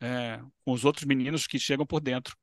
[0.00, 2.36] é, com os outros meninos que chegam por dentro.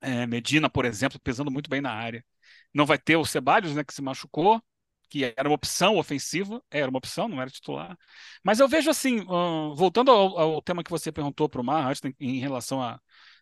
[0.00, 2.24] É, Medina, por exemplo, pesando muito bem na área.
[2.72, 4.62] Não vai ter o Ceballos, né, que se machucou,
[5.08, 7.96] que era uma opção ofensiva, era uma opção, não era titular.
[8.44, 11.88] Mas eu vejo assim, uh, voltando ao, ao, tema que você perguntou para o Mar
[11.88, 13.00] antes, em, relação à,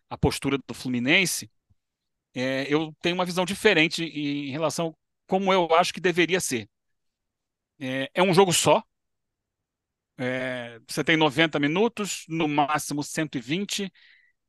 [0.09, 1.51] à postura do Fluminense,
[2.33, 4.93] é, eu tenho uma visão diferente em relação a
[5.27, 6.69] como eu acho que deveria ser.
[7.79, 8.83] É, é um jogo só,
[10.17, 13.91] é, você tem 90 minutos, no máximo 120,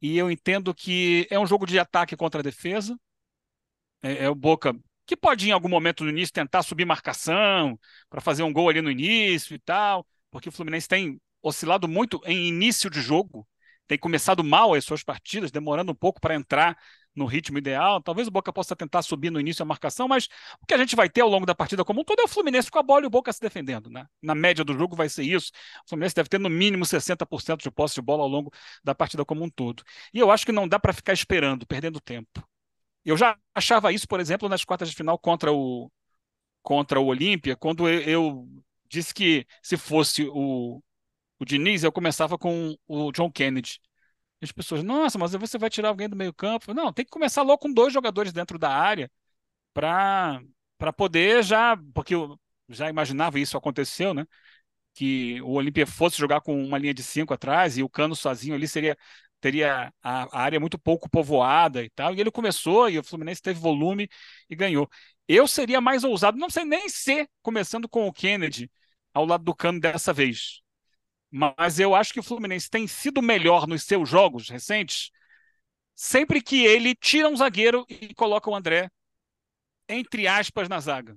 [0.00, 2.96] e eu entendo que é um jogo de ataque contra defesa.
[4.02, 4.74] É, é o Boca
[5.06, 7.78] que pode, em algum momento no início, tentar subir marcação
[8.10, 12.20] para fazer um gol ali no início e tal, porque o Fluminense tem oscilado muito
[12.24, 13.46] em início de jogo,
[13.86, 16.76] tem começado mal as suas partidas, demorando um pouco para entrar
[17.16, 18.00] no ritmo ideal.
[18.02, 20.28] Talvez o Boca possa tentar subir no início a marcação, mas
[20.60, 22.28] o que a gente vai ter ao longo da partida como um todo é o
[22.28, 23.90] Fluminense com a bola e o Boca se defendendo.
[23.90, 24.06] Né?
[24.22, 25.50] Na média do jogo vai ser isso.
[25.84, 28.52] O Fluminense deve ter no mínimo 60% de posse de bola ao longo
[28.84, 29.82] da partida como um todo.
[30.12, 32.46] E eu acho que não dá para ficar esperando, perdendo tempo.
[33.04, 35.90] Eu já achava isso, por exemplo, nas quartas de final contra o
[36.62, 38.48] contra o Olímpia, quando eu, eu
[38.88, 40.82] disse que se fosse o,
[41.38, 43.80] o Diniz, eu começava com o John Kennedy
[44.42, 46.74] as pessoas, nossa, mas você vai tirar alguém do meio campo?
[46.74, 49.10] Não, tem que começar logo com dois jogadores dentro da área
[49.74, 50.42] para
[50.96, 54.26] poder já, porque eu já imaginava isso aconteceu, né?
[54.94, 58.54] Que o Olímpia fosse jogar com uma linha de cinco atrás e o Cano sozinho
[58.54, 58.96] ali seria
[59.40, 62.14] teria a, a, área muito pouco povoada e tal.
[62.14, 64.08] E ele começou e o Fluminense teve volume
[64.50, 64.88] e ganhou.
[65.28, 68.70] Eu seria mais ousado, não sei nem ser começando com o Kennedy
[69.14, 70.62] ao lado do Cano dessa vez.
[71.30, 75.10] Mas eu acho que o Fluminense tem sido melhor nos seus jogos recentes
[75.96, 78.90] sempre que ele tira um zagueiro e coloca o André,
[79.88, 81.16] entre aspas, na zaga.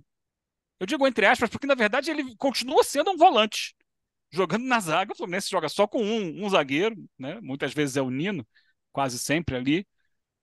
[0.80, 3.76] Eu digo entre aspas porque, na verdade, ele continua sendo um volante.
[4.32, 7.40] Jogando na zaga, o Fluminense joga só com um, um zagueiro, né?
[7.42, 8.48] muitas vezes é o Nino,
[8.92, 9.88] quase sempre ali.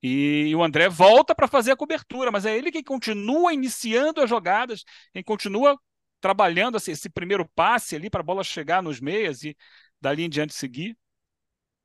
[0.03, 4.29] E o André volta para fazer a cobertura, mas é ele quem continua iniciando as
[4.29, 5.81] jogadas, quem continua
[6.21, 9.57] trabalhando esse, esse primeiro passe ali para a bola chegar nos meias e
[10.01, 10.97] dali em diante seguir.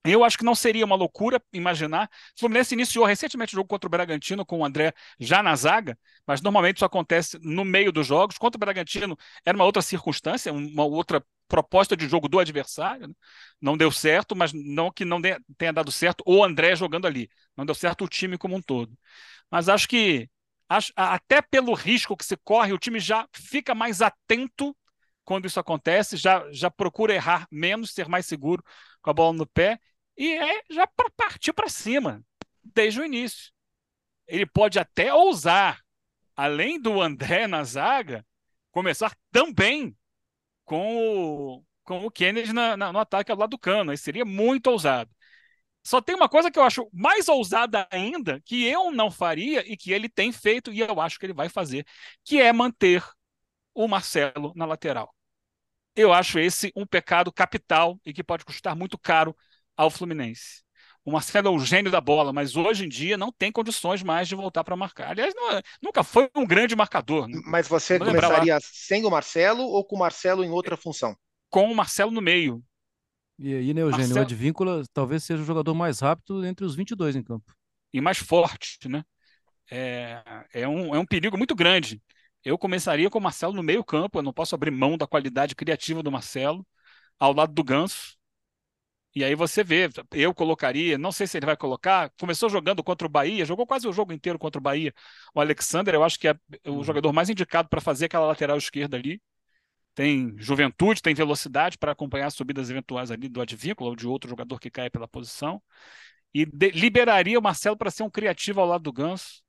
[0.04, 2.10] Eu acho que não seria uma loucura imaginar.
[2.36, 5.98] O Fluminense iniciou recentemente o jogo contra o Bragantino com o André já na zaga,
[6.26, 8.38] mas normalmente isso acontece no meio dos jogos.
[8.38, 9.16] Contra o Bragantino
[9.46, 13.10] era uma outra circunstância, uma outra proposta de jogo do adversário.
[13.10, 13.14] Né?
[13.62, 17.30] Não deu certo, mas não que não tenha dado certo o André jogando ali.
[17.56, 18.98] Não deu certo o time como um todo.
[19.52, 20.28] Mas acho que
[20.96, 24.76] até pelo risco que se corre, o time já fica mais atento
[25.24, 28.64] quando isso acontece, já, já procura errar menos, ser mais seguro
[29.02, 29.80] com a bola no pé
[30.18, 32.24] e é já para partir para cima,
[32.64, 33.52] desde o início.
[34.28, 35.82] Ele pode até ousar,
[36.36, 38.26] além do André na zaga,
[38.72, 39.96] começar também
[40.66, 43.92] com o, com o Kennedy na, na, no ataque ao lado do cano.
[43.92, 45.12] Aí seria muito ousado.
[45.84, 49.76] Só tem uma coisa que eu acho mais ousada ainda, que eu não faria e
[49.76, 51.86] que ele tem feito, e eu acho que ele vai fazer,
[52.24, 53.04] que é manter
[53.74, 55.14] o Marcelo na lateral.
[55.96, 59.36] Eu acho esse um pecado capital e que pode custar muito caro
[59.76, 60.64] ao Fluminense.
[61.04, 64.28] O Marcelo é o gênio da bola, mas hoje em dia não tem condições mais
[64.28, 65.10] de voltar para marcar.
[65.10, 67.28] Aliás, não, é, nunca foi um grande marcador.
[67.28, 67.42] Né?
[67.46, 71.16] Mas você Vou começaria sem o Marcelo ou com o Marcelo em outra função?
[71.50, 72.64] Com o Marcelo no meio.
[73.42, 74.20] E aí, né, Eugênio, Marcelo...
[74.20, 77.54] o Advíncula talvez seja o jogador mais rápido entre os 22 em campo.
[77.92, 79.04] E mais forte, né?
[79.70, 80.22] É,
[80.54, 82.02] é, um, é um perigo muito grande.
[82.44, 85.56] Eu começaria com o Marcelo no meio campo, eu não posso abrir mão da qualidade
[85.56, 86.66] criativa do Marcelo,
[87.20, 88.16] ao lado do Ganso,
[89.14, 93.06] e aí você vê, eu colocaria, não sei se ele vai colocar, começou jogando contra
[93.06, 94.94] o Bahia, jogou quase o jogo inteiro contra o Bahia.
[95.36, 96.84] O Alexander, eu acho que é o uhum.
[96.84, 99.22] jogador mais indicado para fazer aquela lateral esquerda ali.
[99.94, 104.30] Tem juventude, tem velocidade para acompanhar as subidas eventuais ali do Advíncula ou de outro
[104.30, 105.62] jogador que cai pela posição.
[106.34, 109.44] E de, liberaria o Marcelo para ser um criativo ao lado do Ganso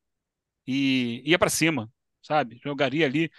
[0.66, 1.90] e ia para cima,
[2.22, 2.61] sabe?
[2.64, 3.31] Jogaria ali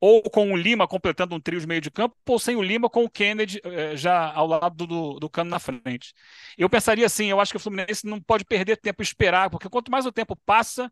[0.00, 2.88] ou com o Lima completando um trio de meio de campo, ou sem o Lima
[2.88, 6.14] com o Kennedy eh, já ao lado do, do cano na frente.
[6.56, 9.68] Eu pensaria assim, eu acho que o Fluminense não pode perder tempo e esperar, porque
[9.68, 10.90] quanto mais o tempo passa,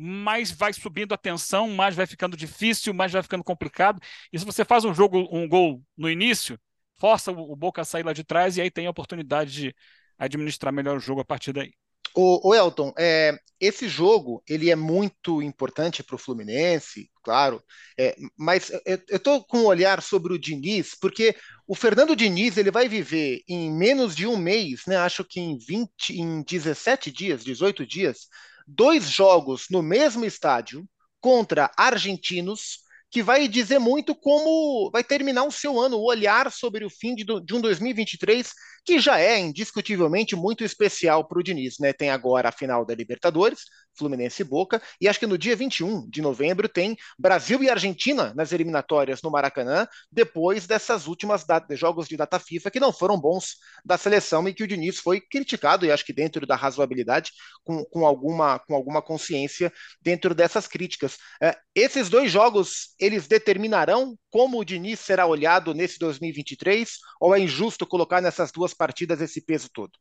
[0.00, 4.00] mais vai subindo a tensão, mais vai ficando difícil, mais vai ficando complicado.
[4.32, 6.56] E se você faz um jogo, um gol no início,
[7.00, 9.74] força o, Boca a sair lá de trás e aí tem a oportunidade de
[10.16, 11.72] administrar melhor o jogo a partir daí.
[12.14, 17.62] O, o Elton, é, esse jogo ele é muito importante para o Fluminense, claro,
[17.98, 22.70] é, mas eu estou com um olhar sobre o Diniz, porque o Fernando Diniz ele
[22.70, 24.96] vai viver em menos de um mês, né?
[24.96, 28.28] Acho que em 20, em 17 dias, 18 dias,
[28.68, 30.86] dois jogos no mesmo estádio
[31.20, 36.84] contra argentinos que vai dizer muito como vai terminar o seu ano, o olhar sobre
[36.84, 38.52] o fim de, de um 2023
[38.84, 41.92] que já é indiscutivelmente muito especial para o Diniz, né?
[41.92, 43.62] Tem agora a final da Libertadores,
[43.98, 48.32] Fluminense e Boca, e acho que no dia 21 de novembro tem Brasil e Argentina
[48.34, 53.56] nas eliminatórias no Maracanã, depois dessas últimas jogos de data FIFA que não foram bons
[53.84, 57.32] da seleção e que o Diniz foi criticado, e acho que dentro da razoabilidade,
[57.64, 61.16] com, com, alguma, com alguma consciência dentro dessas críticas.
[61.42, 67.40] É, esses dois jogos, eles determinarão como o Diniz será olhado nesse 2023, ou é
[67.40, 69.92] injusto colocar nessas duas partidas esse peso todo?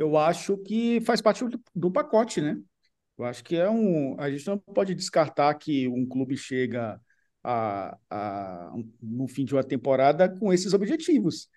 [0.00, 2.58] Eu acho que faz parte do, pacote, né?
[3.18, 4.18] Eu acho que é um.
[4.18, 6.98] A gente não pode descartar que um clube chega
[7.44, 11.50] a, a, no fim de uma temporada com esses objetivos,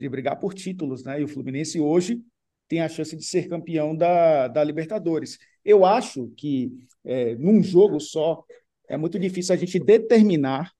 [0.00, 1.20] de brigar por títulos, né?
[1.20, 2.22] E o Fluminense hoje
[2.66, 5.38] tem a chance de ser campeão da, da Libertadores.
[5.62, 6.72] Eu acho que
[7.04, 8.42] é, num jogo só
[8.88, 10.72] é muito difícil a gente determinar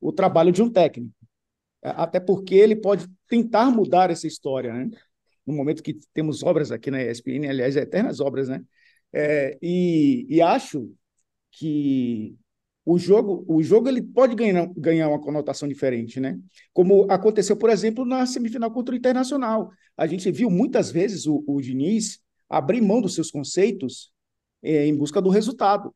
[0.00, 1.14] o trabalho de um técnico.
[1.80, 4.90] É, até porque ele pode tentar mudar essa história, né?
[5.46, 8.62] No momento que temos obras aqui na ESPN, aliás, eternas obras, né?
[9.12, 10.90] É, e, e acho
[11.50, 12.36] que
[12.84, 16.38] o jogo, o jogo ele pode ganhar, ganhar uma conotação diferente, né?
[16.72, 19.70] Como aconteceu, por exemplo, na semifinal contra o Internacional.
[19.96, 24.12] A gente viu muitas vezes o, o Diniz abrir mão dos seus conceitos
[24.62, 25.94] é, em busca do resultado.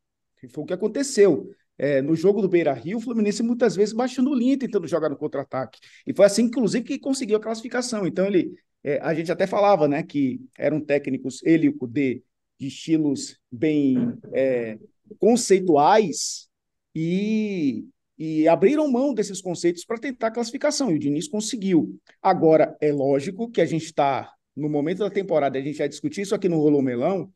[0.50, 1.50] Foi o que aconteceu.
[1.76, 5.16] É, no jogo do Beira Rio, o Fluminense muitas vezes baixando linha, tentando jogar no
[5.16, 5.78] contra-ataque.
[6.06, 8.06] E foi assim, inclusive, que conseguiu a classificação.
[8.06, 8.52] Então, ele,
[8.84, 12.22] é, a gente até falava né, que eram técnicos, ele e o Kudê,
[12.58, 13.96] de estilos bem
[14.32, 14.78] é,
[15.18, 16.48] conceituais
[16.94, 17.84] e,
[18.18, 20.90] e abriram mão desses conceitos para tentar a classificação.
[20.90, 21.98] E o Diniz conseguiu.
[22.20, 26.22] Agora, é lógico que a gente está, no momento da temporada, a gente vai discutir
[26.22, 27.32] isso aqui no Rolô Melão,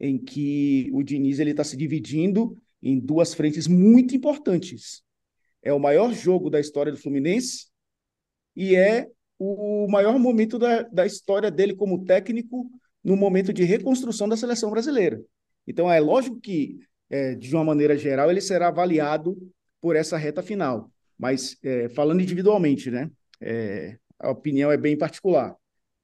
[0.00, 5.02] em que o Diniz está se dividindo em duas frentes muito importantes.
[5.62, 7.68] É o maior jogo da história do Fluminense
[8.54, 12.70] e é o maior momento da, da história dele como técnico
[13.02, 15.22] no momento de reconstrução da seleção brasileira.
[15.66, 16.78] Então, é lógico que,
[17.10, 19.36] é, de uma maneira geral, ele será avaliado
[19.80, 20.90] por essa reta final.
[21.18, 25.54] Mas, é, falando individualmente, né, é, a opinião é bem particular.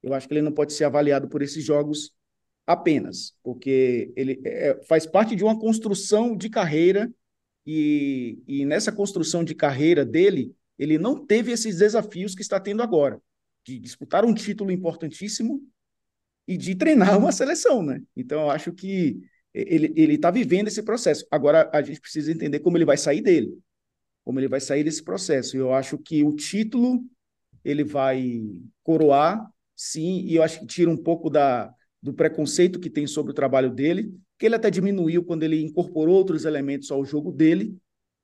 [0.03, 2.13] Eu acho que ele não pode ser avaliado por esses jogos
[2.67, 7.11] apenas, porque ele é, faz parte de uma construção de carreira
[7.67, 12.83] e, e nessa construção de carreira dele, ele não teve esses desafios que está tendo
[12.83, 13.21] agora,
[13.67, 15.63] de disputar um título importantíssimo
[16.49, 18.03] e de treinar uma seleção, né?
[18.17, 19.21] Então, eu acho que
[19.53, 21.27] ele está vivendo esse processo.
[21.31, 23.59] Agora, a gente precisa entender como ele vai sair dele,
[24.25, 25.55] como ele vai sair desse processo.
[25.55, 27.05] Eu acho que o título
[27.63, 28.43] ele vai
[28.83, 31.71] coroar, sim, e eu acho que tira um pouco da,
[32.03, 36.17] do preconceito que tem sobre o trabalho dele, que ele até diminuiu quando ele incorporou
[36.17, 37.77] outros elementos ao jogo dele,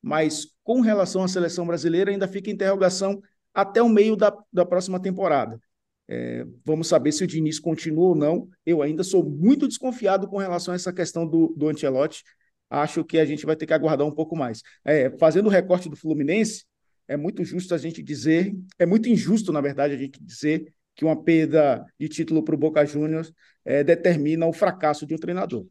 [0.06, 3.20] mas com relação à seleção brasileira ainda fica interrogação
[3.52, 5.60] até o meio da, da próxima temporada.
[6.06, 8.48] É, vamos saber se o Diniz continua ou não.
[8.64, 12.22] Eu ainda sou muito desconfiado com relação a essa questão do, do Ancelotti.
[12.70, 14.62] Acho que a gente vai ter que aguardar um pouco mais.
[14.84, 16.64] É, fazendo o recorte do Fluminense,
[17.08, 21.04] é muito justo a gente dizer, é muito injusto, na verdade, a gente dizer que
[21.04, 23.32] uma perda de título para o Boca Juniors
[23.64, 25.66] é, determina o fracasso de um treinador.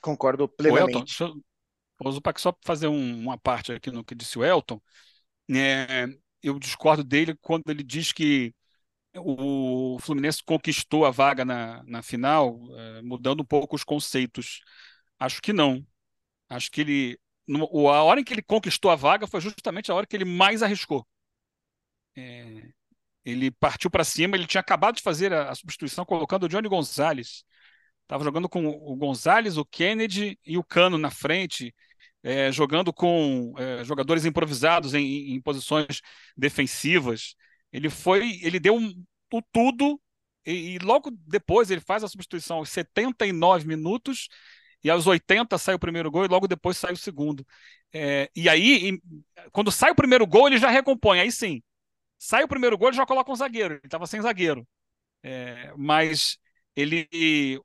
[0.00, 1.22] Concordo plenamente.
[1.22, 1.38] Elton,
[2.00, 4.80] eu, só fazer um, uma parte aqui no que disse o Elton.
[5.50, 6.06] É,
[6.42, 8.54] eu discordo dele quando ele diz que
[9.16, 14.60] o Fluminense conquistou a vaga na, na final, é, mudando um pouco os conceitos.
[15.18, 15.86] Acho que não.
[16.48, 17.20] Acho que ele.
[17.46, 20.24] No, a hora em que ele conquistou a vaga foi justamente a hora que ele
[20.24, 21.06] mais arriscou.
[22.16, 22.68] É,
[23.24, 26.68] ele partiu para cima, ele tinha acabado de fazer a, a substituição colocando o Johnny
[26.68, 27.44] Gonzalez.
[28.02, 31.74] Estava jogando com o Gonzalez, o Kennedy e o Cano na frente,
[32.22, 36.00] é, jogando com é, jogadores improvisados em, em, posições
[36.36, 37.34] defensivas.
[37.72, 40.00] Ele foi, ele deu um, o tudo
[40.46, 44.28] e, e, logo depois ele faz a substituição aos 79 minutos
[44.82, 47.46] e aos 80 sai o primeiro gol e logo depois sai o segundo.
[47.92, 49.00] É, e aí,
[49.52, 51.20] quando sai o primeiro gol, ele já recompõe.
[51.20, 51.62] Aí sim,
[52.18, 53.74] Sai o primeiro gol, ele já coloca um zagueiro.
[53.74, 54.66] Ele estava sem zagueiro.
[55.22, 56.38] É, mas
[56.76, 57.08] ele,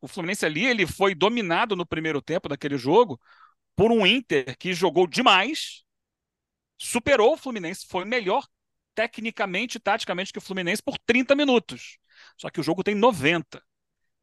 [0.01, 3.19] o Fluminense ali, ele foi dominado no primeiro tempo daquele jogo
[3.75, 5.83] por um Inter que jogou demais,
[6.77, 8.47] superou o Fluminense, foi melhor
[8.95, 11.97] tecnicamente e taticamente que o Fluminense por 30 minutos.
[12.37, 13.61] Só que o jogo tem 90.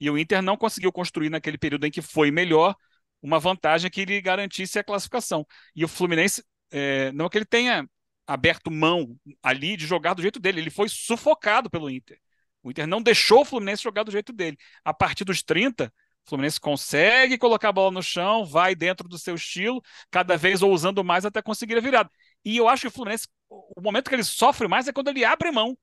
[0.01, 2.75] E o Inter não conseguiu construir naquele período em que foi melhor
[3.23, 5.47] uma vantagem que lhe garantisse a classificação.
[5.75, 7.89] E o Fluminense, é, não é que ele tenha
[8.27, 10.61] aberto mão ali de jogar do jeito dele.
[10.61, 12.19] Ele foi sufocado pelo Inter.
[12.63, 14.57] O Inter não deixou o Fluminense jogar do jeito dele.
[14.85, 15.93] A partir dos 30,
[16.27, 20.63] o Fluminense consegue colocar a bola no chão, vai dentro do seu estilo, cada vez
[20.63, 22.11] ousando mais até conseguir a virada.
[22.45, 25.25] E eu acho que o Fluminense, o momento que ele sofre mais é quando ele
[25.25, 25.77] abre mão.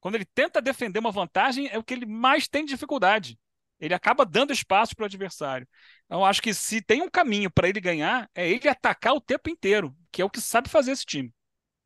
[0.00, 3.38] Quando ele tenta defender uma vantagem, é o que ele mais tem dificuldade.
[3.78, 5.66] Ele acaba dando espaço para o adversário.
[6.06, 9.50] Então, acho que se tem um caminho para ele ganhar, é ele atacar o tempo
[9.50, 11.32] inteiro, que é o que sabe fazer esse time.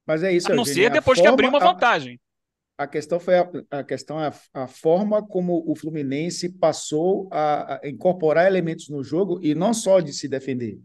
[0.06, 0.50] Mas é isso.
[0.52, 2.20] A não Eugênio, ser depois forma, que abrir uma vantagem.
[2.80, 7.74] A, questão foi a, a questão é a, a, forma como o Fluminense passou a,
[7.74, 10.80] a, incorporar elementos no jogo e não só de se defender,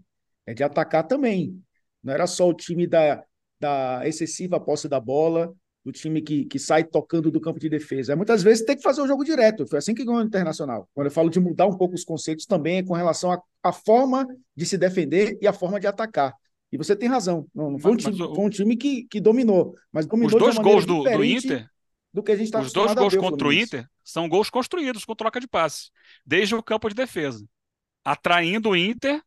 [0.45, 1.57] é de atacar também.
[2.03, 3.23] Não era só o time da,
[3.59, 5.55] da excessiva posse da bola,
[5.85, 8.13] do time que, que sai tocando do campo de defesa.
[8.13, 9.65] Muitas vezes tem que fazer o jogo direto.
[9.65, 10.89] Foi assim que ganhou o Internacional.
[10.93, 14.27] Quando eu falo de mudar um pouco os conceitos, também é com relação à forma
[14.53, 16.33] de se defender e a forma de atacar.
[16.73, 17.47] E você tem razão.
[17.55, 19.75] Não, não foi, um time, foi um time que, que dominou.
[19.93, 21.69] Mas dominou os dois gols do, do Inter.
[22.15, 25.13] Do que a gente tá Os dois gols contra o Inter são gols construídos com
[25.13, 25.89] troca de passe,
[26.25, 27.45] desde o campo de defesa.
[28.05, 29.21] Atraindo o Inter,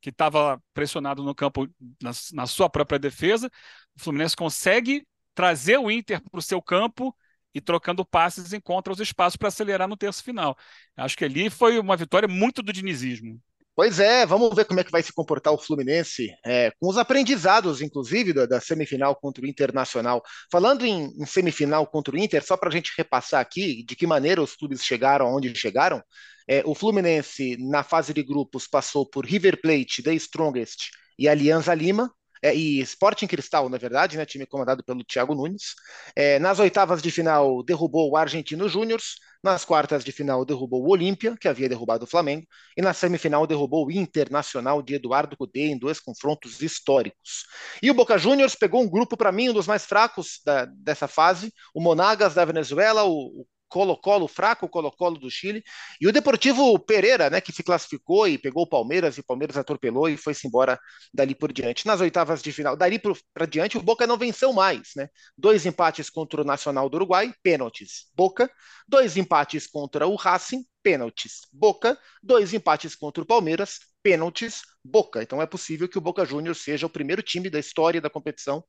[0.00, 1.68] que estava pressionado no campo,
[2.02, 3.48] na, na sua própria defesa.
[3.96, 7.16] O Fluminense consegue trazer o Inter para o seu campo
[7.54, 10.58] e trocando passes encontra os espaços para acelerar no terço final.
[10.96, 13.40] Acho que ali foi uma vitória muito do dinizismo.
[13.74, 16.98] Pois é, vamos ver como é que vai se comportar o Fluminense, é, com os
[16.98, 20.22] aprendizados, inclusive, da, da, semifinal contra o Internacional.
[20.50, 24.06] Falando em, em semifinal contra o Inter, só para a gente repassar aqui de que
[24.06, 26.02] maneira os clubes chegaram aonde chegaram,
[26.46, 31.72] é, o Fluminense, na fase de grupos, passou por River Plate, The Strongest e Alianza
[31.72, 32.12] Lima,
[32.42, 35.74] é, e Sporting Cristal, na verdade, né, time comandado pelo Thiago Nunes.
[36.16, 39.00] É, nas oitavas de final, derrubou o Argentino Júnior.
[39.42, 42.46] Nas quartas de final, derrubou o Olímpia, que havia derrubado o Flamengo.
[42.76, 47.44] E na semifinal, derrubou o Internacional de Eduardo Cudê em dois confrontos históricos.
[47.82, 51.08] E o Boca Juniors pegou um grupo, para mim, um dos mais fracos da, dessa
[51.08, 55.62] fase: o Monagas da Venezuela, o, o Colo-Colo fraco, Colo-Colo do Chile,
[55.98, 59.56] e o Deportivo Pereira, né, que se classificou e pegou o Palmeiras, e o Palmeiras
[59.56, 60.78] atropelou e foi-se embora
[61.12, 61.86] dali por diante.
[61.86, 63.00] Nas oitavas de final, dali
[63.32, 65.08] para diante, o Boca não venceu mais, né?
[65.36, 68.50] Dois empates contra o Nacional do Uruguai, pênaltis, Boca.
[68.86, 75.22] Dois empates contra o Racing, pênaltis, Boca, dois empates contra o Palmeiras, pênaltis, Boca.
[75.22, 78.64] Então é possível que o Boca Juniors seja o primeiro time da história da competição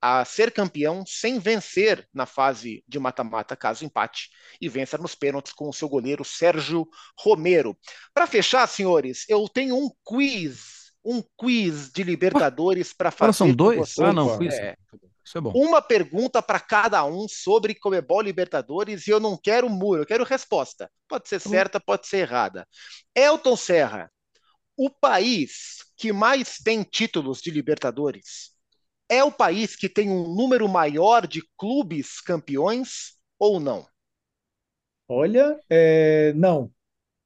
[0.00, 4.30] a ser campeão sem vencer na fase de mata-mata, caso empate,
[4.60, 6.86] e vença nos pênaltis com o seu goleiro Sérgio
[7.18, 7.76] Romero.
[8.14, 13.32] Para fechar, senhores, eu tenho um quiz, um quiz de Libertadores para fazer.
[13.32, 13.98] são dois?
[13.98, 14.54] Ah, não, quiz.
[14.54, 14.76] É,
[15.24, 15.50] Isso é bom.
[15.52, 20.22] uma pergunta para cada um sobre Comebol Libertadores e eu não quero muro, eu quero
[20.22, 20.88] resposta.
[21.08, 21.50] Pode ser bom.
[21.50, 22.68] certa, pode ser errada.
[23.16, 24.10] Elton Serra,
[24.76, 28.52] o país que mais tem títulos de Libertadores
[29.08, 33.86] é o país que tem um número maior de clubes campeões ou não?
[35.08, 36.72] Olha, é, não.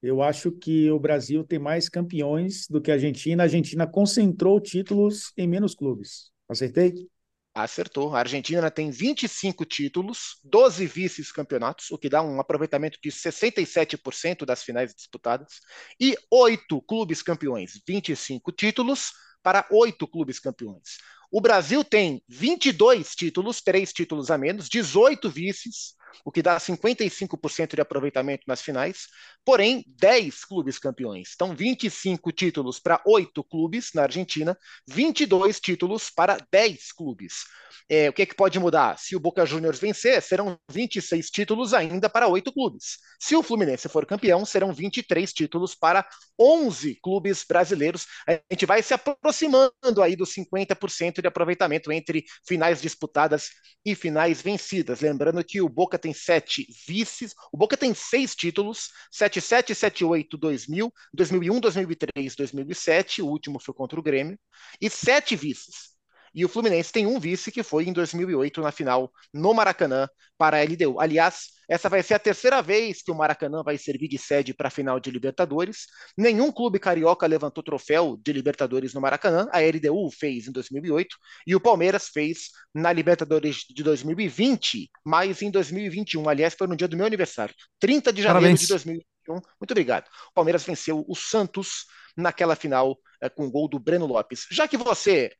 [0.02, 3.42] Eu acho que o Brasil tem mais campeões do que a Argentina.
[3.44, 6.32] A Argentina concentrou títulos em menos clubes.
[6.48, 7.08] Acertei?
[7.54, 8.14] Acertou.
[8.14, 14.62] A Argentina tem 25 títulos, 12 vices-campeonatos, o que dá um aproveitamento de 67% das
[14.62, 15.60] finais disputadas,
[15.98, 20.98] e 8 clubes campeões, 25 títulos para 8 clubes campeões.
[21.30, 25.94] O Brasil tem 22 títulos, 3 títulos a menos, 18 vices,
[26.24, 29.06] o que dá 55% de aproveitamento nas finais,
[29.44, 31.30] porém 10 clubes campeões.
[31.34, 34.56] Então 25 títulos para 8 clubes na Argentina,
[34.88, 37.44] 22 títulos para 10 clubes.
[37.88, 38.96] É, o que, é que pode mudar?
[38.98, 42.98] Se o Boca Juniors vencer, serão 26 títulos ainda para 8 clubes.
[43.18, 46.06] Se o Fluminense for campeão, serão 23 títulos para
[46.38, 48.06] 11 clubes brasileiros.
[48.28, 53.50] A gente vai se aproximando aí dos 50% de aproveitamento entre finais disputadas
[53.84, 55.00] e finais vencidas.
[55.00, 60.92] Lembrando que o Boca tem sete vices, o Boca tem seis títulos, 77, 78, 2000,
[61.14, 64.38] 2001, 2003, 2007, o último foi contra o Grêmio,
[64.80, 65.99] e sete vices.
[66.34, 70.08] E o Fluminense tem um vice que foi em 2008 na final no Maracanã
[70.38, 71.00] para a LDU.
[71.00, 74.68] Aliás, essa vai ser a terceira vez que o Maracanã vai servir de sede para
[74.68, 75.86] a final de Libertadores.
[76.16, 79.46] Nenhum clube carioca levantou troféu de Libertadores no Maracanã.
[79.52, 81.16] A LDU fez em 2008
[81.46, 86.28] e o Palmeiras fez na Libertadores de 2020, mas em 2021.
[86.28, 88.60] Aliás, foi no dia do meu aniversário, 30 de janeiro Parabéns.
[88.60, 89.34] de 2021.
[89.34, 90.06] Muito obrigado.
[90.30, 91.84] O Palmeiras venceu o Santos
[92.16, 94.46] naquela final eh, com o gol do Breno Lopes.
[94.50, 95.30] Já que você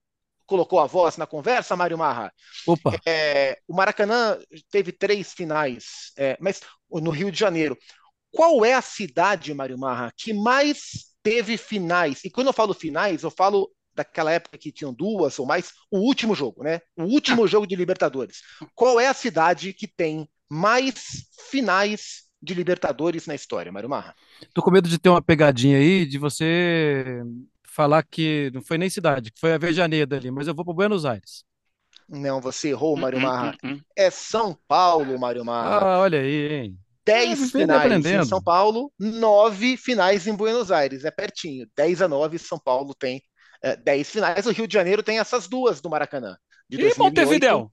[0.51, 2.33] colocou a voz na conversa, Mário Marra,
[2.67, 4.37] Opa, é, o Maracanã
[4.69, 7.79] teve três finais, é, mas no Rio de Janeiro.
[8.33, 12.25] Qual é a cidade, Mário Marra, que mais teve finais?
[12.25, 15.99] E quando eu falo finais, eu falo daquela época que tinham duas ou mais, o
[15.99, 16.81] último jogo, né?
[16.97, 18.39] O último jogo de Libertadores.
[18.75, 24.17] Qual é a cidade que tem mais finais de Libertadores na história, Mário Marra?
[24.53, 27.23] tô com medo de ter uma pegadinha aí, de você
[27.75, 30.75] falar que não foi nem cidade, que foi a Vejaneda ali, mas eu vou para
[30.75, 31.45] Buenos Aires.
[32.09, 33.57] Não, você errou, Mário Hum, hum, Marra.
[33.63, 33.81] hum, hum.
[33.97, 35.91] É São Paulo, Mário Marra.
[35.95, 36.79] Ah, olha aí, hein?
[37.23, 38.23] É, 10 vivendo e finais em.
[38.23, 41.05] São Paulo, 9 finais em Buenos Aires.
[41.05, 41.67] É pertinho.
[41.77, 43.23] 10 a 9, São Paulo tem
[43.63, 44.47] é, 10 finais.
[44.47, 46.37] O Rio de Janeiro tem essas duas do Maracanã.
[46.69, 47.45] De E 2008.
[47.45, 47.73] Montevidéu?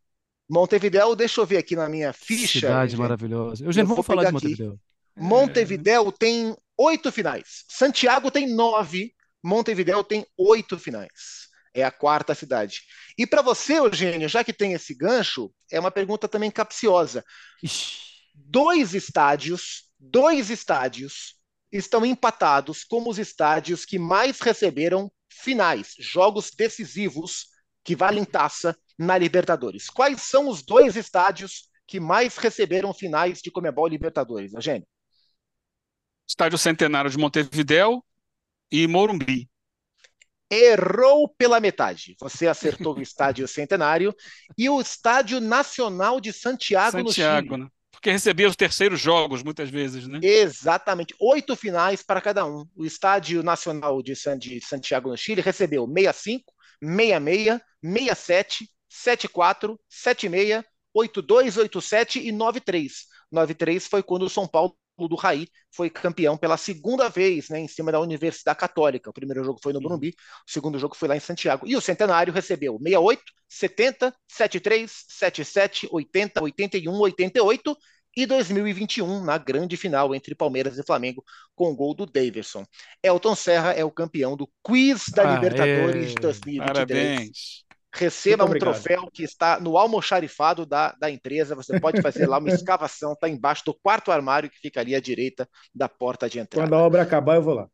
[0.49, 2.59] Montevidéu, deixa eu ver aqui na minha ficha.
[2.59, 2.97] Cidade gente.
[2.97, 3.63] maravilhosa.
[3.63, 4.59] Eu Eugênio, vou vamos falar de pegar aqui.
[4.59, 4.79] Montevideo.
[5.17, 7.65] Montevidéu tem oito finais.
[7.69, 9.13] Santiago tem nove.
[9.47, 11.47] Montevidéu tem oito finais.
[11.73, 12.81] É a quarta cidade.
[13.17, 17.23] E para você, Eugênio, já que tem esse gancho, é uma pergunta também capciosa.
[17.63, 17.97] Ixi,
[18.33, 21.35] dois estádios, dois estádios
[21.71, 27.47] estão empatados como os estádios que mais receberam finais, jogos decisivos
[27.83, 29.89] que valem taça na Libertadores.
[29.89, 34.87] Quais são os dois estádios que mais receberam finais de Comebol Libertadores, Eugênio?
[36.27, 38.03] Estádio Centenário de Montevidéu
[38.71, 39.49] e Morumbi.
[40.49, 42.15] Errou pela metade.
[42.19, 44.15] Você acertou o Estádio Centenário
[44.57, 47.63] e o Estádio Nacional de Santiago, no Santiago, Chile.
[47.63, 47.69] né?
[47.91, 50.19] Porque recebia os terceiros jogos muitas vezes, né?
[50.21, 52.63] Exatamente, oito finais para cada um.
[52.75, 54.15] O Estádio Nacional de
[54.61, 60.63] Santiago no Chile recebeu 65, 66, 67, 74, 76,
[60.93, 62.93] 82, 87 e 93.
[63.31, 67.67] 93 foi quando o São Paulo do Raí foi campeão pela segunda vez, né, em
[67.67, 69.09] cima da Universidade Católica.
[69.09, 70.15] O primeiro jogo foi no Morumbi,
[70.47, 71.67] o segundo jogo foi lá em Santiago.
[71.67, 77.77] E o Centenário recebeu 68, 70, 73, 77, 80, 81, 88
[78.15, 81.23] e 2021 na grande final entre Palmeiras e Flamengo
[81.53, 82.65] com o gol do Daverson.
[83.03, 86.65] Elton Serra é o campeão do quiz da Aê, Libertadores de 2023.
[86.65, 87.66] Parabéns.
[87.97, 91.55] Receba um troféu que está no almoxarifado da, da empresa.
[91.55, 94.99] Você pode fazer lá uma escavação, está embaixo do quarto armário que fica ali à
[94.99, 96.67] direita da porta de entrada.
[96.67, 97.67] Quando a obra acabar, eu vou lá.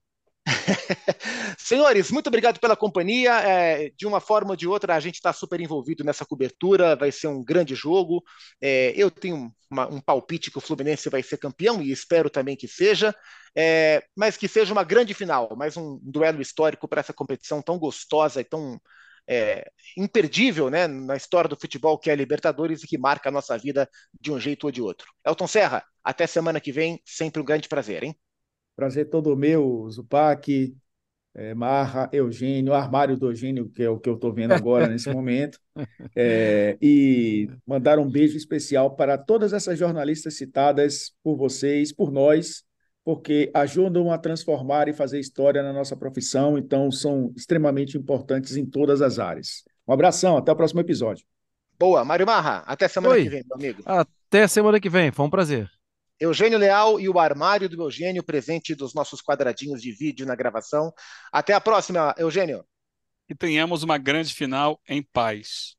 [1.58, 3.32] Senhores, muito obrigado pela companhia.
[3.40, 6.96] É, de uma forma ou de outra, a gente está super envolvido nessa cobertura.
[6.96, 8.24] Vai ser um grande jogo.
[8.62, 12.56] É, eu tenho uma, um palpite que o Fluminense vai ser campeão e espero também
[12.56, 13.16] que seja.
[13.56, 17.78] É, mas que seja uma grande final, mais um duelo histórico para essa competição tão
[17.78, 18.80] gostosa e tão
[19.28, 23.32] é, imperdível né, na história do futebol, que é a Libertadores e que marca a
[23.32, 25.08] nossa vida de um jeito ou de outro.
[25.26, 28.16] Elton Serra, até semana que vem, sempre um grande prazer, hein?
[28.76, 30.76] Prazer todo meu, Zupac,
[31.36, 35.10] é, Marra, Eugênio, armário do Eugênio, que é o que eu estou vendo agora nesse
[35.14, 35.60] momento,
[36.16, 42.64] é, e mandar um beijo especial para todas essas jornalistas citadas por vocês, por nós,
[43.04, 48.66] porque ajudam a transformar e fazer história na nossa profissão, então são extremamente importantes em
[48.66, 49.64] todas as áreas.
[49.88, 51.26] Um abração, até o próximo episódio.
[51.78, 53.24] Boa, Mário Marra, até semana Oi.
[53.24, 53.84] que vem, meu amigo.
[53.86, 55.70] Até semana que vem, foi um prazer.
[56.20, 60.94] Eugênio Leal e o armário do Eugênio, presente dos nossos quadradinhos de vídeo na gravação.
[61.32, 62.64] Até a próxima, Eugênio.
[63.28, 65.76] Que tenhamos uma grande final em paz.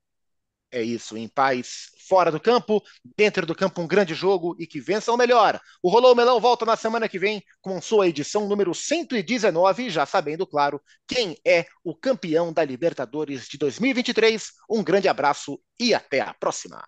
[0.74, 2.82] É isso, em paz, fora do campo,
[3.16, 5.60] dentro do campo, um grande jogo e que vença o melhor.
[5.80, 10.44] O Rolou Melão volta na semana que vem com sua edição número 119, já sabendo,
[10.44, 14.50] claro, quem é o campeão da Libertadores de 2023.
[14.68, 16.84] Um grande abraço e até a próxima.